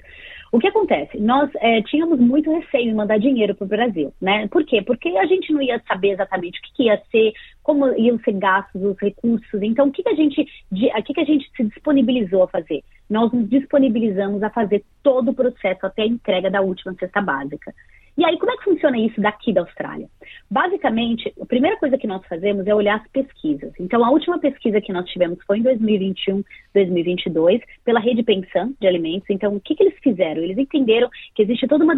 [0.54, 1.20] O que acontece?
[1.20, 4.48] Nós é, tínhamos muito receio em mandar dinheiro para o Brasil, né?
[4.50, 4.84] Por quê?
[4.84, 8.34] Porque a gente não ia saber exatamente o que, que ia ser, como iam ser
[8.34, 9.63] gastos os recursos.
[9.63, 12.84] Então, o que, que a gente, o que, que a gente se disponibilizou a fazer?
[13.10, 17.74] Nós nos disponibilizamos a fazer todo o processo até a entrega da última cesta básica.
[18.15, 20.08] E aí, como é que funciona isso daqui da Austrália?
[20.49, 23.73] Basicamente, a primeira coisa que nós fazemos é olhar as pesquisas.
[23.80, 26.43] Então, a última pesquisa que nós tivemos foi em 2021,
[26.76, 29.28] 2022, pela Rede Pensão de Alimentos.
[29.32, 30.43] Então, o que, que eles fizeram?
[30.43, 31.95] Eles entenderam que existe toda uma,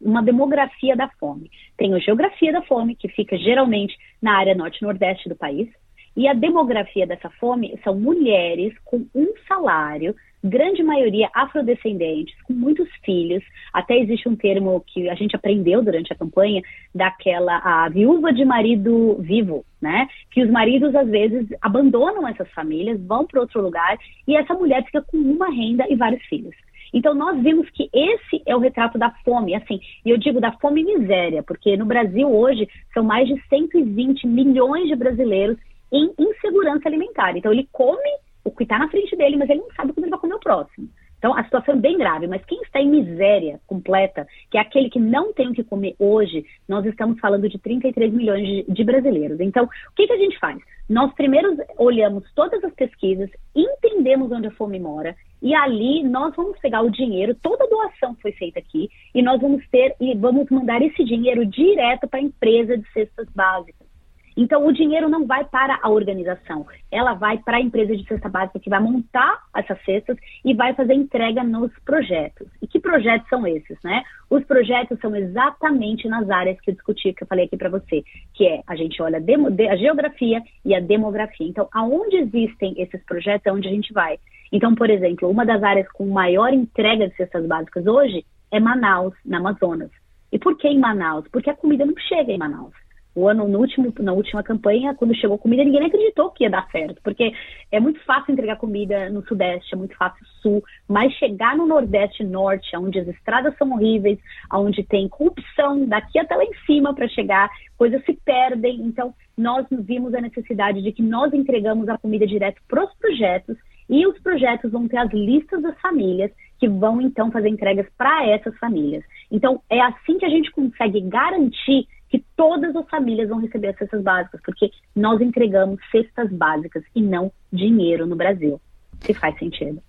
[0.00, 1.50] uma demografia da fome.
[1.76, 5.68] Tem a geografia da fome, que fica geralmente na área norte-nordeste do país.
[6.16, 12.88] E a demografia dessa fome são mulheres com um salário grande maioria afrodescendentes, com muitos
[13.04, 13.42] filhos.
[13.72, 16.62] Até existe um termo que a gente aprendeu durante a campanha,
[16.94, 20.08] daquela a viúva de marido vivo, né?
[20.30, 24.84] Que os maridos às vezes abandonam essas famílias, vão para outro lugar e essa mulher
[24.84, 26.54] fica com uma renda e vários filhos.
[26.92, 30.52] Então nós vimos que esse é o retrato da fome, assim, e eu digo da
[30.52, 35.56] fome e miséria, porque no Brasil hoje são mais de 120 milhões de brasileiros
[35.92, 37.36] em insegurança alimentar.
[37.36, 38.10] Então ele come
[38.44, 40.40] o que está na frente dele, mas ele não sabe como ele vai comer o
[40.40, 40.88] próximo.
[41.20, 44.88] Então, a situação é bem grave, mas quem está em miséria completa, que é aquele
[44.88, 48.84] que não tem o que comer hoje, nós estamos falando de 33 milhões de, de
[48.84, 49.38] brasileiros.
[49.38, 50.58] Então, o que, que a gente faz?
[50.88, 56.58] Nós primeiro olhamos todas as pesquisas, entendemos onde a fome mora, e ali nós vamos
[56.58, 60.48] pegar o dinheiro, toda a doação foi feita aqui, e nós vamos ter e vamos
[60.48, 63.89] mandar esse dinheiro direto para a empresa de cestas básicas.
[64.36, 68.28] Então, o dinheiro não vai para a organização, ela vai para a empresa de cesta
[68.28, 72.48] básica que vai montar essas cestas e vai fazer entrega nos projetos.
[72.62, 74.02] E que projetos são esses, né?
[74.28, 78.02] Os projetos são exatamente nas áreas que eu discuti, que eu falei aqui para você,
[78.34, 81.46] que é a gente olha a, a geografia e a demografia.
[81.46, 84.18] Então, aonde existem esses projetos é onde a gente vai.
[84.52, 89.14] Então, por exemplo, uma das áreas com maior entrega de cestas básicas hoje é Manaus,
[89.24, 89.90] na Amazonas.
[90.32, 91.26] E por que em Manaus?
[91.32, 92.74] Porque a comida não chega em Manaus.
[93.14, 96.68] O ano no último, na última campanha, quando chegou comida, ninguém acreditou que ia dar
[96.70, 97.32] certo, porque
[97.70, 101.66] é muito fácil entregar comida no Sudeste, é muito fácil no Sul, mas chegar no
[101.66, 104.18] Nordeste e Norte, onde as estradas são horríveis,
[104.52, 108.80] onde tem corrupção daqui até lá em cima para chegar, coisas se perdem.
[108.82, 113.56] Então, nós vimos a necessidade de que nós entregamos a comida direto para os projetos
[113.88, 118.24] e os projetos vão ter as listas das famílias que vão então fazer entregas para
[118.28, 119.02] essas famílias.
[119.30, 123.78] Então, é assim que a gente consegue garantir que todas as famílias vão receber as
[123.78, 128.60] cestas básicas, porque nós entregamos cestas básicas e não dinheiro no Brasil.
[129.00, 129.80] Se faz sentido.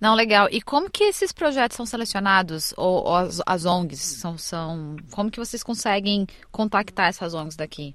[0.00, 0.48] Não, legal.
[0.50, 4.96] E como que esses projetos são selecionados, ou, ou as, as, ONGs são, são.
[5.14, 7.94] Como que vocês conseguem contactar essas ONGs daqui?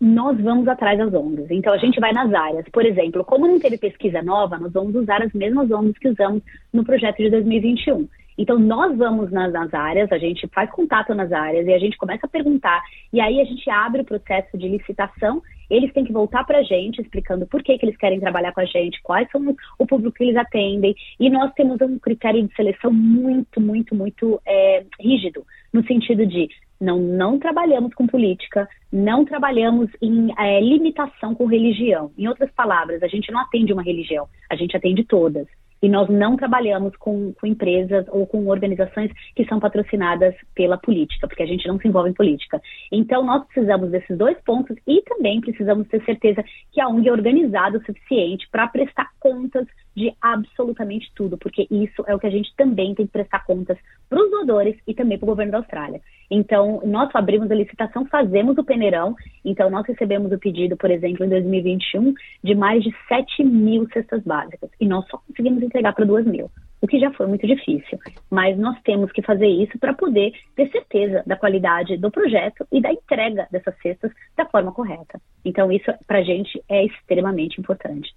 [0.00, 1.50] Nós vamos atrás das ONGs.
[1.50, 2.66] Então a gente vai nas áreas.
[2.70, 6.42] Por exemplo, como não teve pesquisa nova, nós vamos usar as mesmas ONGs que usamos
[6.72, 8.08] no projeto de 2021.
[8.38, 11.96] Então, nós vamos nas, nas, áreas, a gente faz contato nas áreas e a gente
[11.96, 15.42] começa a perguntar, e aí a gente abre o processo de licitação.
[15.68, 18.60] Eles têm que voltar para a gente explicando por que, que eles querem trabalhar com
[18.60, 22.54] a gente, quais são o público que eles atendem, e nós temos um critério de
[22.54, 26.48] seleção muito, muito, muito é, rígido, no sentido de
[26.80, 32.12] não, não trabalhamos com política, não trabalhamos em é, limitação com religião.
[32.16, 35.46] Em outras palavras, a gente não atende uma religião, a gente atende todas.
[35.82, 41.28] E nós não trabalhamos com, com, empresas ou com organizações que são patrocinadas pela política,
[41.28, 42.60] porque a gente não se envolve em política.
[42.90, 47.12] Então, nós precisamos desses dois pontos e também precisamos ter certeza que a ONG é
[47.12, 52.30] organizada o suficiente para prestar contas de absolutamente tudo, porque isso é o que a
[52.30, 53.78] gente também tem que prestar contas
[54.08, 56.02] para os doadores e também para o governo da Austrália.
[56.30, 61.24] Então, nós abrimos a licitação, fazemos o peneirão, então nós recebemos o pedido, por exemplo,
[61.24, 62.12] em 2021,
[62.44, 66.50] de mais de 7 mil cestas básicas, e nós só conseguimos entregar para 2 mil,
[66.82, 67.98] o que já foi muito difícil.
[68.30, 72.82] Mas nós temos que fazer isso para poder ter certeza da qualidade do projeto e
[72.82, 75.18] da entrega dessas cestas da forma correta.
[75.44, 78.14] Então, isso para a gente é extremamente importante.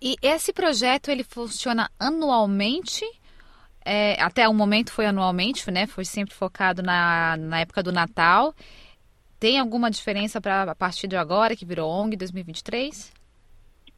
[0.00, 3.04] E esse projeto ele funciona anualmente?
[3.84, 5.86] É, até o momento foi anualmente, né?
[5.86, 8.54] Foi sempre focado na, na época do Natal.
[9.38, 13.14] Tem alguma diferença para a partir de agora, que virou ONG 2023?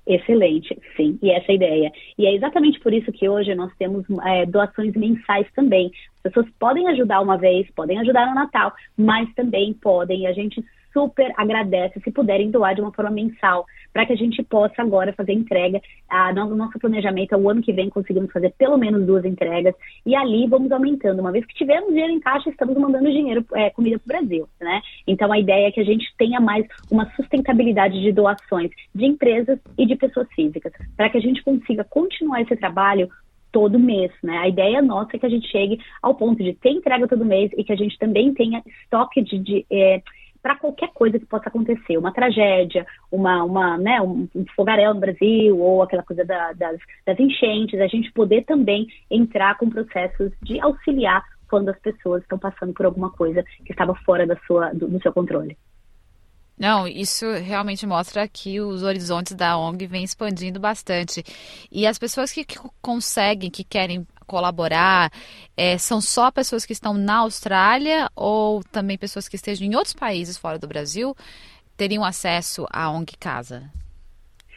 [0.09, 1.93] Excelente, sim, e essa é a ideia.
[2.17, 5.93] E é exatamente por isso que hoje nós temos é, doações mensais também.
[6.17, 10.65] As pessoas podem ajudar uma vez, podem ajudar no Natal, mas também podem, a gente
[10.99, 15.13] super agradece se puderem doar de uma forma mensal, para que a gente possa agora
[15.13, 15.81] fazer entrega.
[16.09, 19.75] Ah, no nosso planejamento é o ano que vem conseguimos fazer pelo menos duas entregas
[20.05, 21.21] e ali vamos aumentando.
[21.21, 24.49] Uma vez que tivermos dinheiro em caixa, estamos mandando dinheiro, é, comida para o Brasil,
[24.61, 24.83] né?
[25.07, 29.59] Então a ideia é que a gente tenha mais uma sustentabilidade de doações de empresas
[29.77, 33.09] e de pessoas físicas, para que a gente consiga continuar esse trabalho
[33.53, 34.39] todo mês, né?
[34.39, 37.51] A ideia nossa é que a gente chegue ao ponto de ter entrega todo mês
[37.57, 40.03] e que a gente também tenha estoque de, de é,
[40.43, 45.01] para qualquer coisa que possa acontecer, uma tragédia, uma, uma, né, um, um fogaréu no
[45.01, 50.33] Brasil, ou aquela coisa da, das, das enchentes, a gente poder também entrar com processos
[50.43, 54.73] de auxiliar quando as pessoas estão passando por alguma coisa que estava fora da sua,
[54.73, 55.57] do, do seu controle.
[56.59, 61.25] Não, isso realmente mostra que os horizontes da ONG vêm expandindo bastante.
[61.71, 65.11] E as pessoas que, que conseguem, que querem colaborar,
[65.57, 69.95] é, são só pessoas que estão na Austrália ou também pessoas que estejam em outros
[69.95, 71.17] países fora do Brasil
[71.77, 73.71] teriam acesso à ONG Casa?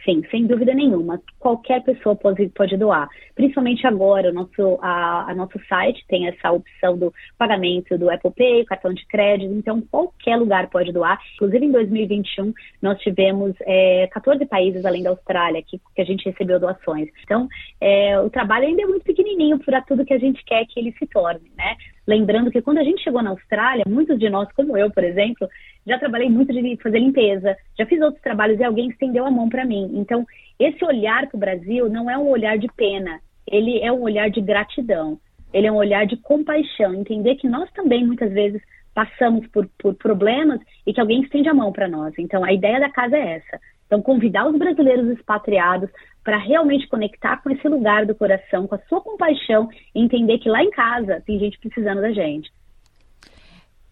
[0.04, 1.22] Sim, sem dúvida nenhuma.
[1.40, 3.08] Qualquer pessoa pode, pode doar.
[3.36, 8.32] Principalmente agora, o nosso, a, a, nosso site tem essa opção do pagamento do Apple
[8.32, 11.20] Pay, cartão de crédito, então qualquer lugar pode doar.
[11.36, 16.28] Inclusive em 2021, nós tivemos é, 14 países além da Austrália que, que a gente
[16.28, 17.08] recebeu doações.
[17.24, 17.48] Então,
[17.80, 20.94] é, o trabalho ainda é muito pequenininho para tudo que a gente quer que ele
[20.94, 21.76] se torne, né?
[22.12, 25.48] Lembrando que quando a gente chegou na Austrália, muitos de nós, como eu, por exemplo,
[25.88, 29.48] já trabalhei muito de fazer limpeza, já fiz outros trabalhos e alguém estendeu a mão
[29.48, 29.90] para mim.
[29.94, 30.26] Então,
[30.60, 34.30] esse olhar para o Brasil não é um olhar de pena, ele é um olhar
[34.30, 35.18] de gratidão,
[35.54, 38.62] ele é um olhar de compaixão, entender que nós também muitas vezes
[38.94, 42.14] passamos por, por problemas e que alguém estende a mão para nós.
[42.20, 43.58] Então, a ideia da casa é essa.
[43.92, 45.90] Então, convidar os brasileiros expatriados
[46.24, 50.48] para realmente conectar com esse lugar do coração, com a sua compaixão e entender que
[50.48, 52.50] lá em casa tem gente precisando da gente.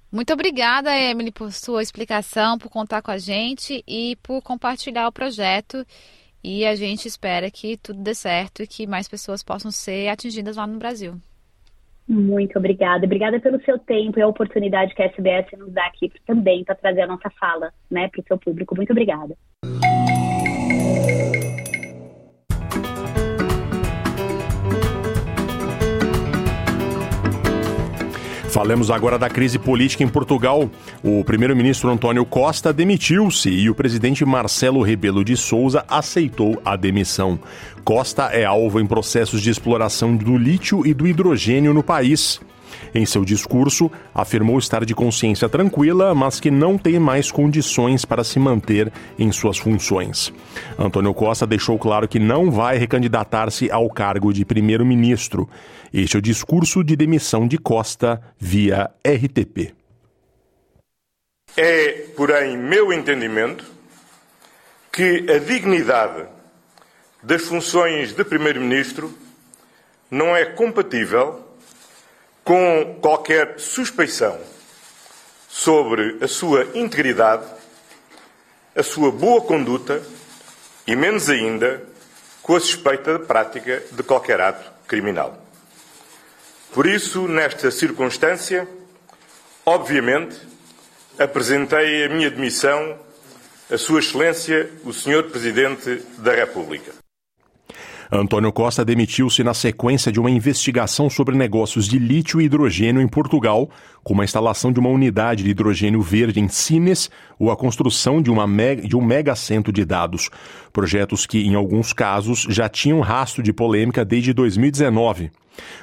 [0.09, 5.11] Muito obrigada, Emily, por sua explicação, por contar com a gente e por compartilhar o
[5.11, 5.85] projeto.
[6.41, 10.55] E a gente espera que tudo dê certo e que mais pessoas possam ser atingidas
[10.55, 11.19] lá no Brasil.
[12.09, 13.05] Muito obrigada.
[13.05, 16.73] Obrigada pelo seu tempo e a oportunidade que a SBS nos dá aqui também para
[16.73, 18.75] trazer a nossa fala né, para o seu público.
[18.75, 19.37] Muito obrigada.
[28.49, 30.67] Falamos agora da crise política em Portugal.
[31.03, 37.39] O primeiro-ministro Antônio Costa demitiu-se e o presidente Marcelo Rebelo de Souza aceitou a demissão.
[37.83, 42.41] Costa é alvo em processos de exploração do lítio e do hidrogênio no país.
[42.93, 48.23] Em seu discurso, afirmou estar de consciência tranquila, mas que não tem mais condições para
[48.23, 50.33] se manter em suas funções.
[50.77, 55.49] Antônio Costa deixou claro que não vai recandidatar-se ao cargo de primeiro-ministro.
[55.93, 59.73] Este é o discurso de demissão de Costa via RTP.
[61.57, 63.65] É, porém, meu entendimento
[64.91, 66.25] que a dignidade
[67.21, 69.13] das funções de Primeiro-Ministro
[70.09, 71.45] não é compatível
[72.49, 74.39] com qualquer suspeição
[75.47, 77.45] sobre a sua integridade,
[78.75, 80.01] a sua boa conduta
[80.87, 81.83] e, menos ainda,
[82.41, 85.39] com a suspeita de prática de qualquer ato criminal.
[86.73, 88.67] Por isso, nesta circunstância,
[89.63, 90.35] obviamente,
[91.19, 92.97] apresentei a minha demissão
[93.71, 95.29] a Sua Excelência, o Sr.
[95.29, 96.98] Presidente da República.
[98.11, 103.07] Antônio Costa demitiu-se na sequência de uma investigação sobre negócios de lítio e hidrogênio em
[103.07, 103.69] Portugal,
[104.09, 108.31] como a instalação de uma unidade de hidrogênio verde em Sines ou a construção de,
[108.31, 110.31] uma mega, de um mega centro de dados.
[110.73, 115.29] Projetos que, em alguns casos, já tinham rastro de polêmica desde 2019.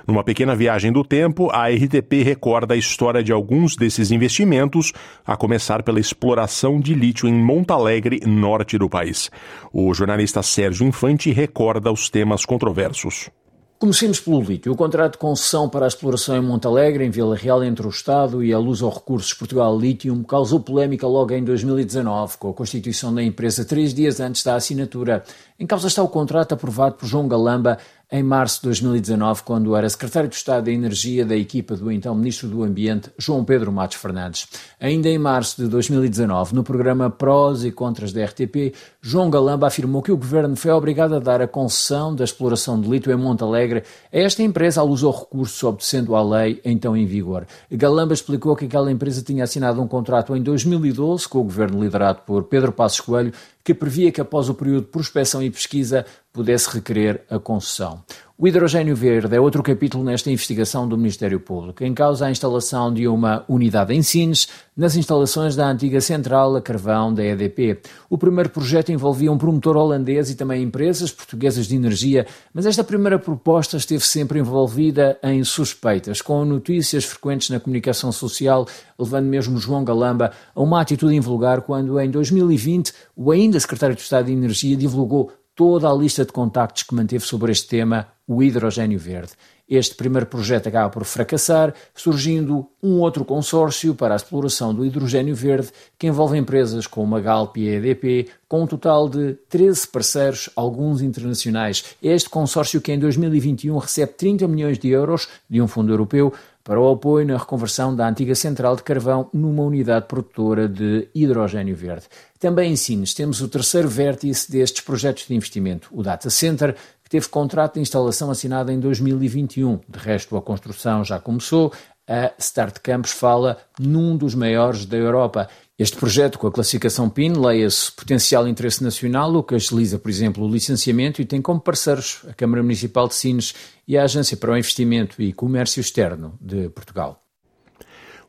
[0.08, 4.92] Numa pequena viagem do tempo, a RTP recorda a história de alguns desses investimentos,
[5.24, 9.30] a começar pela exploração de lítio em Montalegre, norte do país.
[9.72, 13.30] O jornalista Sérgio Infante recorda os temas controversos.
[13.78, 14.72] Comecemos pelo lítio.
[14.72, 18.42] O contrato de concessão para a exploração em Montalegre, em Vila Real, entre o Estado
[18.42, 23.14] e a Luz aos Recursos Portugal Lithium, causou polémica logo em 2019, com a constituição
[23.14, 25.22] da empresa três dias antes da assinatura.
[25.60, 27.76] Em causa está o contrato aprovado por João Galamba
[28.10, 32.14] em março de 2019, quando era secretário de Estado da Energia da equipa do então
[32.14, 34.46] Ministro do Ambiente, João Pedro Matos Fernandes.
[34.80, 40.02] Ainda em março de 2019, no programa Prós e Contras da RTP, João Galamba afirmou
[40.02, 43.82] que o governo foi obrigado a dar a concessão da exploração de lítio em Montalegre
[44.12, 47.44] a esta empresa ao usar recursos obedecendo à lei então em vigor.
[47.72, 52.20] Galamba explicou que aquela empresa tinha assinado um contrato em 2012 com o governo liderado
[52.24, 53.32] por Pedro Passos Coelho
[53.66, 58.04] que previa que após o período de prospecção e pesquisa pudesse requerer a concessão.
[58.38, 61.82] O hidrogênio verde é outro capítulo nesta investigação do Ministério Público.
[61.82, 66.60] Em causa a instalação de uma unidade em Sines, nas instalações da antiga central a
[66.60, 67.80] carvão da EDP.
[68.10, 72.84] O primeiro projeto envolvia um promotor holandês e também empresas portuguesas de energia, mas esta
[72.84, 78.68] primeira proposta esteve sempre envolvida em suspeitas, com notícias frequentes na comunicação social,
[78.98, 84.02] levando mesmo João Galamba a uma atitude invulgar quando, em 2020, o ainda secretário de
[84.02, 88.42] Estado de Energia divulgou toda a lista de contactos que manteve sobre este tema, o
[88.42, 89.32] hidrogênio verde.
[89.68, 95.34] Este primeiro projeto acaba por fracassar, surgindo um outro consórcio para a exploração do hidrogênio
[95.34, 99.88] verde, que envolve empresas como a Galp e a EDP, com um total de 13
[99.88, 101.96] parceiros, alguns internacionais.
[102.00, 106.32] Este consórcio que em 2021 recebe 30 milhões de euros de um fundo europeu
[106.66, 111.76] para o apoio na reconversão da antiga central de carvão numa unidade produtora de hidrogênio
[111.76, 112.06] verde.
[112.40, 117.08] Também em Sines temos o terceiro vértice destes projetos de investimento, o Data Center, que
[117.08, 119.78] teve contrato de instalação assinado em 2021.
[119.88, 121.72] De resto, a construção já começou.
[122.08, 125.48] A Start Campus fala num dos maiores da Europa
[125.78, 130.42] este projeto, com a classificação PIN, leia-se Potencial Interesse Nacional, o que agiliza, por exemplo,
[130.42, 133.54] o licenciamento e tem como parceiros a Câmara Municipal de Sines
[133.86, 137.25] e a Agência para o Investimento e Comércio Externo de Portugal.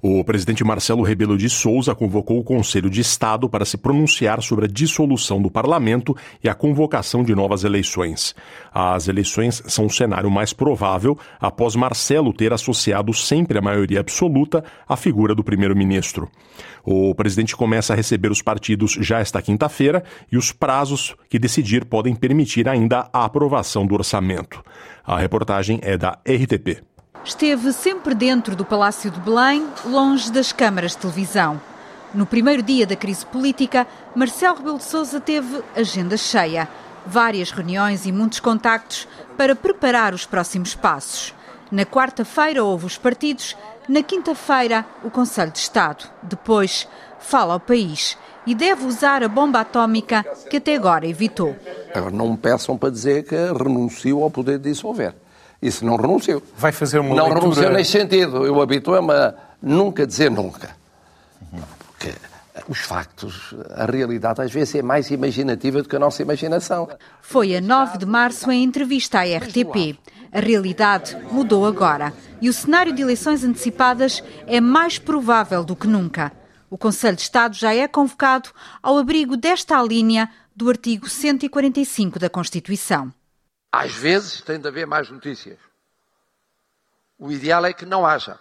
[0.02, 4.66] O presidente Marcelo Rebelo de Souza convocou o Conselho de Estado para se pronunciar sobre
[4.66, 8.36] a dissolução do parlamento e a convocação de novas eleições.
[8.72, 14.64] As eleições são o cenário mais provável após Marcelo ter associado sempre a maioria absoluta
[14.88, 16.30] à figura do primeiro-ministro.
[16.84, 21.86] O presidente começa a receber os partidos já esta quinta-feira e os prazos que decidir
[21.86, 24.64] podem permitir ainda a aprovação do orçamento.
[25.04, 26.97] A reportagem é da RTP.
[27.24, 31.60] Esteve sempre dentro do Palácio de Belém, longe das câmaras de televisão.
[32.14, 36.70] No primeiro dia da crise política, Marcelo Rebelo de Sousa teve agenda cheia,
[37.06, 41.34] várias reuniões e muitos contactos para preparar os próximos passos.
[41.70, 43.58] Na quarta-feira houve os partidos,
[43.90, 46.10] na quinta-feira o Conselho de Estado.
[46.24, 46.88] Depois
[47.20, 51.56] fala ao país e deve usar a bomba atómica que até agora evitou.
[51.94, 55.14] Agora não me peçam para dizer que renuncio ao poder de dissolver.
[55.62, 56.42] Isso não renunciou.
[56.56, 57.40] Vai fazer uma Não leitura...
[57.42, 58.46] renunciou nesse sentido.
[58.46, 60.76] Eu habituo-me a nunca dizer nunca.
[61.88, 62.14] Porque
[62.70, 66.88] os factos, a realidade às vezes é mais imaginativa do que a nossa imaginação.
[67.22, 69.98] Foi a 9 de março em entrevista à RTP.
[70.32, 75.88] A realidade mudou agora e o cenário de eleições antecipadas é mais provável do que
[75.88, 76.32] nunca.
[76.70, 78.50] O Conselho de Estado já é convocado
[78.84, 83.14] ao abrigo desta linha do artigo 145 da Constituição.
[83.72, 85.58] Às vezes tem de haver mais notícias.
[87.20, 88.40] O ideal é que não haja.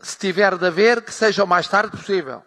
[0.00, 2.42] Se tiver de haver, que seja o mais tarde possível.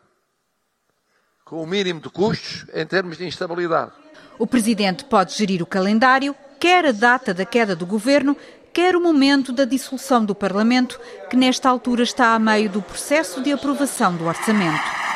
[1.43, 3.91] Com o mínimo de custos em termos de instabilidade.
[4.39, 8.35] O Presidente pode gerir o calendário, quer a data da queda do governo,
[8.73, 13.41] quer o momento da dissolução do Parlamento, que nesta altura está a meio do processo
[13.41, 15.10] de aprovação do orçamento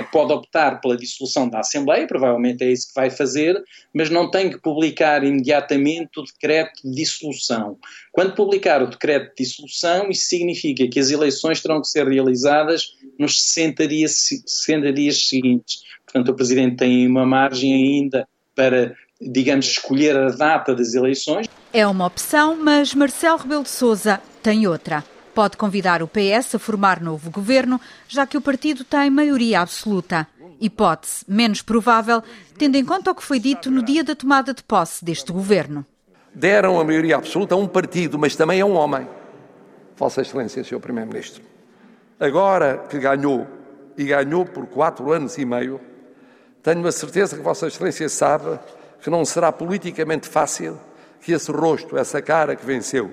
[0.00, 3.62] pode optar pela dissolução da Assembleia, provavelmente é isso que vai fazer,
[3.92, 7.76] mas não tem que publicar imediatamente o decreto de dissolução.
[8.12, 12.94] Quando publicar o decreto de dissolução, isso significa que as eleições terão que ser realizadas
[13.18, 15.82] nos 60 dias, 60 dias seguintes.
[16.06, 21.46] Portanto, o Presidente tem uma margem ainda para, digamos, escolher a data das eleições.
[21.72, 26.58] É uma opção, mas Marcelo Rebelo de Sousa tem outra pode convidar o PS a
[26.58, 30.26] formar novo governo, já que o partido tem maioria absoluta.
[30.60, 32.22] Hipótese menos provável,
[32.56, 35.84] tendo em conta o que foi dito no dia da tomada de posse deste governo.
[36.34, 39.06] Deram a maioria absoluta a um partido, mas também a um homem.
[39.96, 40.80] Vossa Excelência, Sr.
[40.80, 41.42] Primeiro-Ministro.
[42.18, 43.46] Agora que ganhou,
[43.96, 45.80] e ganhou por quatro anos e meio,
[46.62, 48.58] tenho a certeza que Vossa Excelência sabe
[49.00, 50.78] que não será politicamente fácil
[51.20, 53.10] que esse rosto, essa cara que venceu,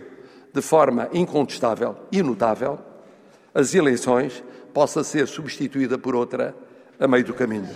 [0.54, 2.80] de forma incontestável e notável,
[3.54, 4.44] as eleições
[4.74, 6.56] possa ser substituída por outra
[7.00, 7.70] a meio do caminho.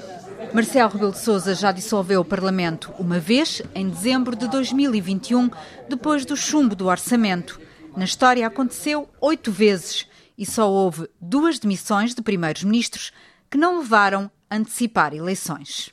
[0.53, 5.49] Marcelo Rebelo de Sousa já dissolveu o Parlamento uma vez, em dezembro de 2021,
[5.88, 7.59] depois do chumbo do orçamento.
[7.95, 10.07] Na história aconteceu oito vezes
[10.38, 13.11] e só houve duas demissões de primeiros ministros
[13.49, 15.91] que não levaram a antecipar eleições.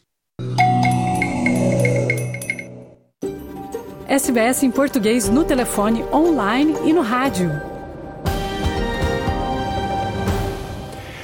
[4.10, 7.48] SBS em português no telefone, online e no rádio.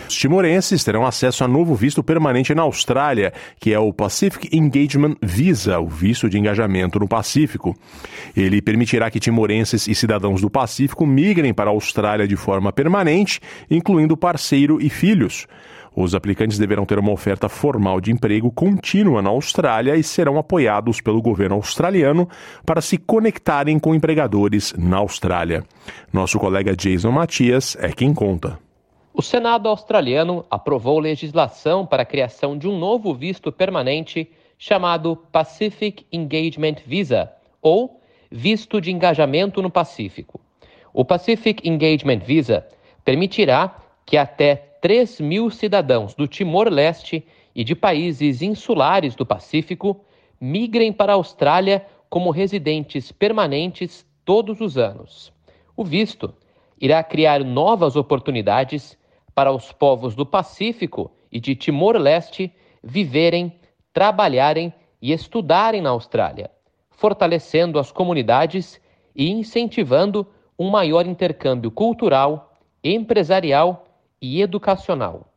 [0.09, 5.17] Os timorenses terão acesso a novo visto permanente na Austrália, que é o Pacific Engagement
[5.21, 7.77] Visa, o visto de engajamento no Pacífico.
[8.37, 13.41] Ele permitirá que timorenses e cidadãos do Pacífico migrem para a Austrália de forma permanente,
[13.69, 15.49] incluindo parceiro e filhos.
[15.99, 21.01] Os aplicantes deverão ter uma oferta formal de emprego contínua na Austrália e serão apoiados
[21.01, 22.29] pelo governo australiano
[22.67, 25.65] para se conectarem com empregadores na Austrália.
[26.13, 28.59] Nosso colega Jason Matias é quem conta.
[29.15, 36.05] O Senado australiano aprovou legislação para a criação de um novo visto permanente chamado Pacific
[36.13, 37.33] Engagement Visa,
[37.63, 40.39] ou Visto de Engajamento no Pacífico.
[40.93, 42.67] O Pacific Engagement Visa
[43.03, 43.75] permitirá
[44.05, 50.01] que até 3 mil cidadãos do Timor-Leste e de países insulares do Pacífico
[50.41, 55.33] migrem para a Austrália como residentes permanentes todos os anos.
[55.77, 56.33] O visto
[56.81, 58.97] irá criar novas oportunidades
[59.35, 63.59] para os povos do Pacífico e de Timor-Leste viverem,
[63.93, 64.73] trabalharem
[65.03, 66.49] e estudarem na Austrália,
[66.93, 68.81] fortalecendo as comunidades
[69.17, 70.25] e incentivando
[70.57, 73.83] um maior intercâmbio cultural, empresarial
[74.21, 75.33] e educacional.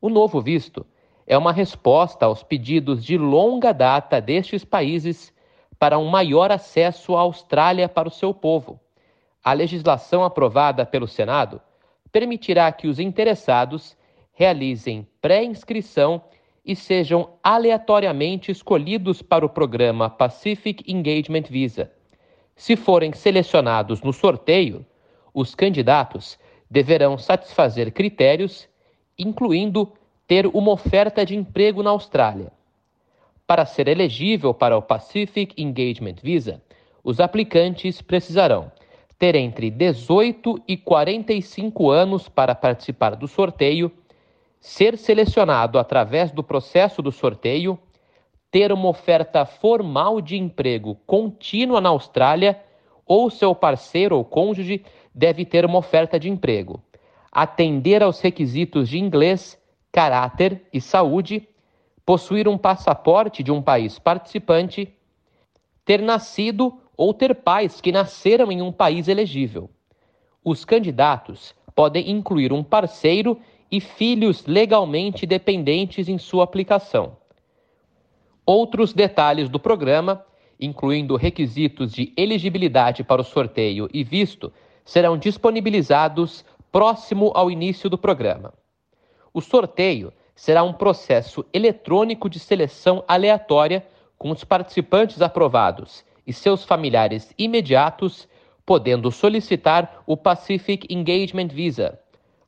[0.00, 0.86] O novo visto
[1.26, 5.32] é uma resposta aos pedidos de longa data destes países
[5.78, 8.80] para um maior acesso à Austrália para o seu povo.
[9.42, 11.60] A legislação aprovada pelo Senado
[12.12, 13.96] permitirá que os interessados
[14.32, 16.22] realizem pré-inscrição
[16.64, 21.90] e sejam aleatoriamente escolhidos para o programa Pacific Engagement Visa.
[22.54, 24.84] Se forem selecionados no sorteio,
[25.32, 26.38] os candidatos
[26.70, 28.68] deverão satisfazer critérios,
[29.18, 29.92] incluindo
[30.26, 32.52] ter uma oferta de emprego na Austrália.
[33.46, 36.62] Para ser elegível para o Pacific Engagement Visa,
[37.02, 38.70] os aplicantes precisarão
[39.18, 43.92] ter entre 18 e 45 anos para participar do sorteio,
[44.58, 47.78] ser selecionado através do processo do sorteio,
[48.50, 52.62] ter uma oferta formal de emprego contínua na Austrália
[53.04, 54.82] ou seu parceiro ou cônjuge
[55.14, 56.82] deve ter uma oferta de emprego,
[57.30, 59.58] atender aos requisitos de inglês,
[59.92, 61.48] caráter e saúde,
[62.04, 64.92] possuir um passaporte de um país participante,
[65.84, 69.70] ter nascido ou ter pais que nasceram em um país elegível.
[70.44, 73.38] Os candidatos podem incluir um parceiro
[73.70, 77.16] e filhos legalmente dependentes em sua aplicação.
[78.44, 80.24] Outros detalhes do programa,
[80.58, 84.52] incluindo requisitos de elegibilidade para o sorteio e visto,
[84.90, 88.52] serão disponibilizados próximo ao início do programa.
[89.32, 93.86] O sorteio será um processo eletrônico de seleção aleatória
[94.18, 98.28] com os participantes aprovados e seus familiares imediatos
[98.66, 101.96] podendo solicitar o Pacific Engagement Visa.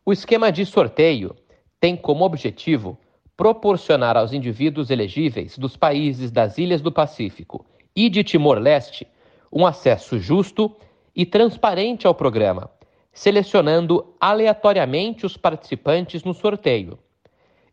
[0.04, 1.36] O esquema de sorteio
[1.78, 2.98] tem como objetivo
[3.36, 7.64] proporcionar aos indivíduos elegíveis dos países das ilhas do Pacífico
[7.94, 9.06] e de Timor-Leste
[9.52, 10.74] um acesso justo
[11.14, 12.70] e transparente ao programa,
[13.12, 16.98] selecionando aleatoriamente os participantes no sorteio.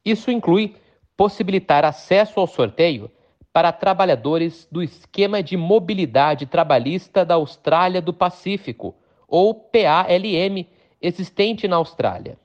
[0.03, 0.75] Isso inclui
[1.15, 3.09] possibilitar acesso ao sorteio
[3.51, 8.95] para trabalhadores do Esquema de Mobilidade Trabalhista da Austrália do Pacífico,
[9.27, 10.65] ou PALM,
[11.01, 12.37] existente na Austrália.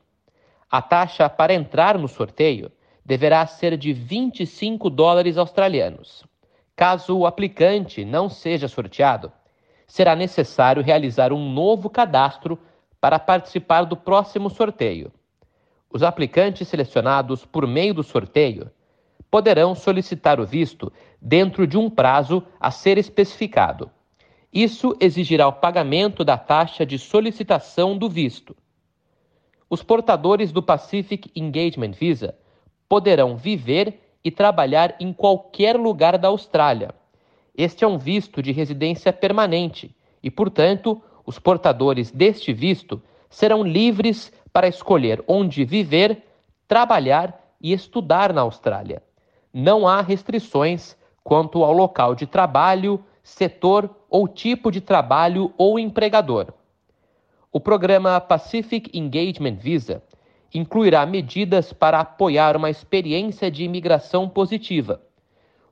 [0.70, 2.70] A taxa para entrar no sorteio
[3.04, 6.24] deverá ser de 25 dólares australianos.
[6.74, 9.30] Caso o aplicante não seja sorteado,
[9.94, 12.58] será necessário realizar um novo cadastro
[13.00, 15.12] para participar do próximo sorteio.
[15.88, 18.72] Os aplicantes selecionados por meio do sorteio
[19.30, 20.92] poderão solicitar o visto
[21.22, 23.88] dentro de um prazo a ser especificado.
[24.52, 28.56] Isso exigirá o pagamento da taxa de solicitação do visto.
[29.70, 32.36] Os portadores do Pacific Engagement Visa
[32.88, 36.92] poderão viver e trabalhar em qualquer lugar da Austrália.
[37.56, 43.00] Este é um visto de residência permanente e, portanto, os portadores deste visto
[43.30, 46.22] serão livres para escolher onde viver,
[46.66, 49.02] trabalhar e estudar na Austrália.
[49.52, 56.52] Não há restrições quanto ao local de trabalho, setor ou tipo de trabalho ou empregador.
[57.52, 60.02] O programa Pacific Engagement Visa
[60.52, 65.00] incluirá medidas para apoiar uma experiência de imigração positiva.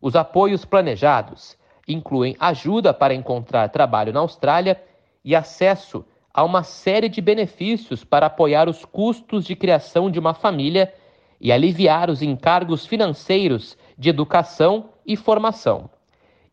[0.00, 1.56] Os apoios planejados
[1.86, 4.82] incluem ajuda para encontrar trabalho na Austrália
[5.24, 10.34] e acesso a uma série de benefícios para apoiar os custos de criação de uma
[10.34, 10.92] família
[11.40, 15.90] e aliviar os encargos financeiros de educação e formação.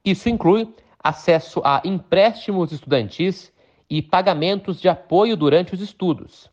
[0.04, 0.68] Isso inclui
[1.02, 3.54] acesso a empréstimos estudantis
[3.90, 6.50] e pagamentos de apoio durante os estudos.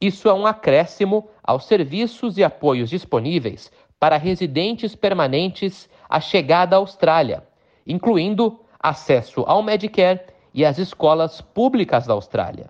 [0.00, 3.70] Isso é um acréscimo aos serviços e apoios disponíveis
[4.00, 7.44] para residentes permanentes à chegada à Austrália,
[7.86, 10.20] incluindo acesso ao Medicare
[10.52, 12.68] e às escolas públicas da Austrália.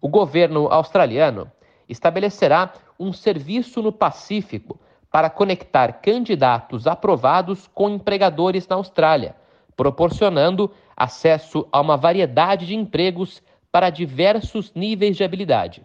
[0.00, 1.50] O governo australiano
[1.88, 4.78] estabelecerá um serviço no Pacífico
[5.10, 9.34] para conectar candidatos aprovados com empregadores na Austrália,
[9.76, 15.84] proporcionando acesso a uma variedade de empregos para diversos níveis de habilidade.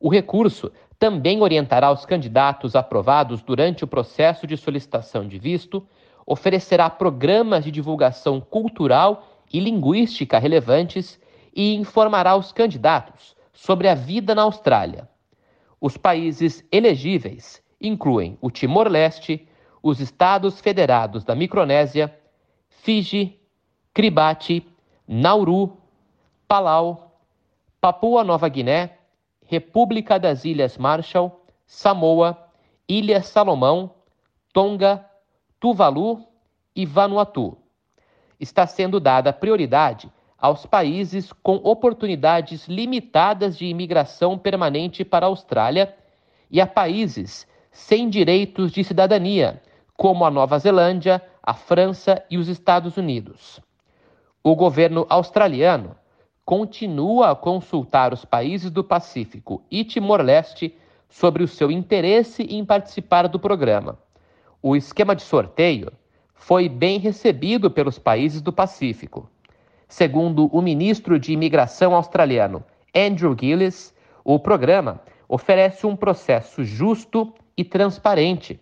[0.00, 5.86] O recurso também orientará os candidatos aprovados durante o processo de solicitação de visto,
[6.26, 11.20] oferecerá programas de divulgação cultural e linguística relevantes
[11.54, 15.08] e informará os candidatos sobre a vida na Austrália.
[15.80, 19.46] Os países elegíveis incluem o Timor-Leste,
[19.82, 22.18] os Estados Federados da Micronésia,
[22.68, 23.38] Fiji,
[23.92, 24.66] Kiribati,
[25.06, 25.76] Nauru,
[26.48, 27.20] Palau,
[27.80, 28.98] Papua Nova Guiné,
[29.46, 32.38] República das Ilhas Marshall, Samoa,
[32.88, 33.94] Ilhas Salomão,
[34.52, 35.04] Tonga,
[35.64, 36.22] Tuvalu
[36.76, 37.56] e Vanuatu.
[38.38, 45.96] Está sendo dada prioridade aos países com oportunidades limitadas de imigração permanente para a Austrália
[46.50, 49.62] e a países sem direitos de cidadania,
[49.96, 53.58] como a Nova Zelândia, a França e os Estados Unidos.
[54.42, 55.96] O governo australiano
[56.44, 60.76] continua a consultar os países do Pacífico e Timor-Leste
[61.08, 64.03] sobre o seu interesse em participar do programa.
[64.66, 65.92] O esquema de sorteio
[66.32, 69.28] foi bem recebido pelos países do Pacífico.
[69.86, 72.64] Segundo o ministro de Imigração australiano,
[72.96, 73.94] Andrew Gillis,
[74.24, 78.58] o programa oferece um processo justo e transparente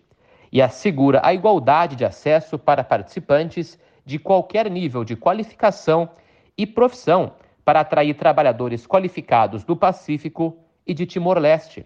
[0.51, 6.09] e assegura a igualdade de acesso para participantes de qualquer nível de qualificação
[6.57, 11.85] e profissão para atrair trabalhadores qualificados do Pacífico e de Timor-Leste.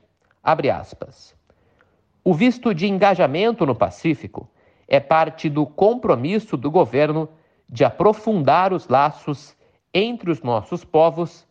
[2.30, 4.49] O visto de engajamento no Pacífico
[4.86, 7.30] é parte do compromisso do governo
[7.69, 9.55] de aprofundar os laços
[9.93, 11.47] entre os nossos povos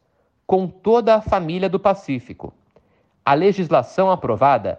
[0.47, 2.53] com toda a família do Pacífico.
[3.25, 4.79] A legislação aprovada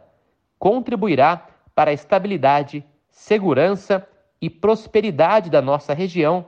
[0.60, 4.08] contribuirá para a estabilidade, segurança
[4.40, 6.46] e prosperidade da nossa região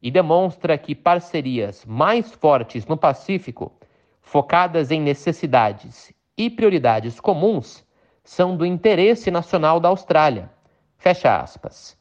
[0.00, 3.72] e demonstra que parcerias mais fortes no Pacífico,
[4.20, 7.84] focadas em necessidades e prioridades comuns,
[8.24, 10.50] são do interesse nacional da Austrália.
[10.96, 11.96] Fecha aspas.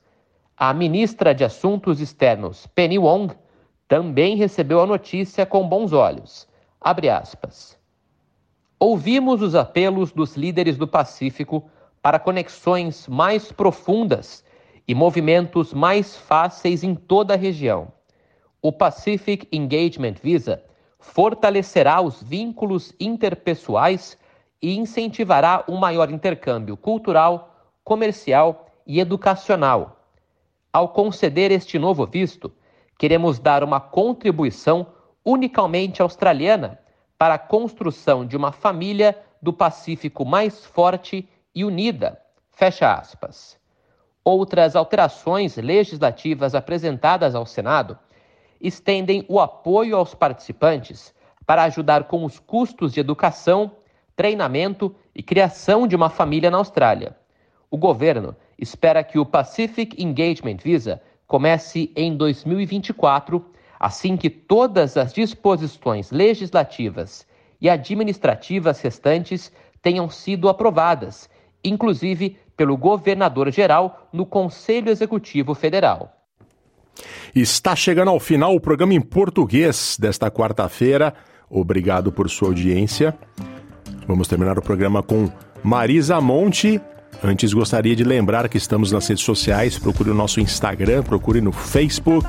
[0.56, 3.34] A ministra de Assuntos Externos, Penny Wong,
[3.88, 6.48] também recebeu a notícia com bons olhos.
[6.80, 7.78] Abre aspas.
[8.80, 11.70] Ouvimos os apelos dos líderes do Pacífico
[12.02, 14.44] para conexões mais profundas
[14.88, 17.92] e movimentos mais fáceis em toda a região.
[18.62, 20.64] O Pacific Engagement Visa
[21.00, 24.18] fortalecerá os vínculos interpessoais
[24.62, 29.98] e incentivará um maior intercâmbio cultural, comercial e educacional.
[30.72, 32.52] Ao conceder este novo visto,
[32.98, 34.88] queremos dar uma contribuição
[35.26, 36.80] unicamente australiana
[37.18, 42.20] para a construção de uma família do Pacífico mais forte e unida.
[42.52, 43.60] Fecha aspas.
[44.24, 47.98] Outras alterações legislativas apresentadas ao Senado
[48.60, 51.14] estendem o apoio aos participantes
[51.46, 53.72] para ajudar com os custos de educação,
[54.22, 57.18] treinamento e criação de uma família na Austrália.
[57.72, 63.44] O governo espera que o Pacific Engagement Visa comece em 2024,
[63.80, 67.26] assim que todas as disposições legislativas
[67.60, 69.52] e administrativas restantes
[69.82, 71.28] tenham sido aprovadas,
[71.64, 76.16] inclusive pelo governador-geral no Conselho Executivo Federal.
[77.34, 81.12] Está chegando ao final o programa em português desta quarta-feira.
[81.50, 83.18] Obrigado por sua audiência.
[84.08, 85.30] Vamos terminar o programa com
[85.64, 86.82] Marisa Monte.
[87.24, 89.78] Antes, gostaria de lembrar que estamos nas redes sociais.
[89.78, 92.28] Procure o nosso Instagram, procure no Facebook,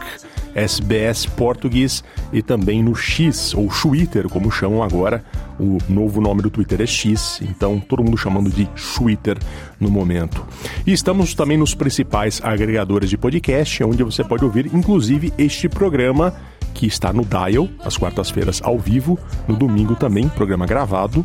[0.54, 5.24] SBS Português e também no X, ou Twitter, como chamam agora.
[5.58, 9.38] O novo nome do Twitter é X, então todo mundo chamando de Twitter
[9.80, 10.44] no momento.
[10.86, 16.34] E estamos também nos principais agregadores de podcast, onde você pode ouvir, inclusive, este programa
[16.74, 19.18] que está no Dial, às quartas-feiras ao vivo,
[19.48, 21.24] no domingo também, programa gravado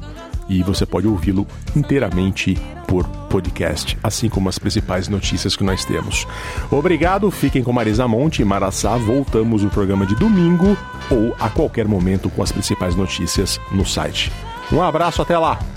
[0.49, 1.45] e você pode ouvi-lo
[1.75, 6.25] inteiramente por podcast, assim como as principais notícias que nós temos.
[6.71, 8.97] Obrigado, fiquem com Marisa Monte e Maraçá.
[8.97, 10.77] Voltamos o programa de domingo
[11.11, 14.31] ou a qualquer momento com as principais notícias no site.
[14.71, 15.76] Um abraço, até lá!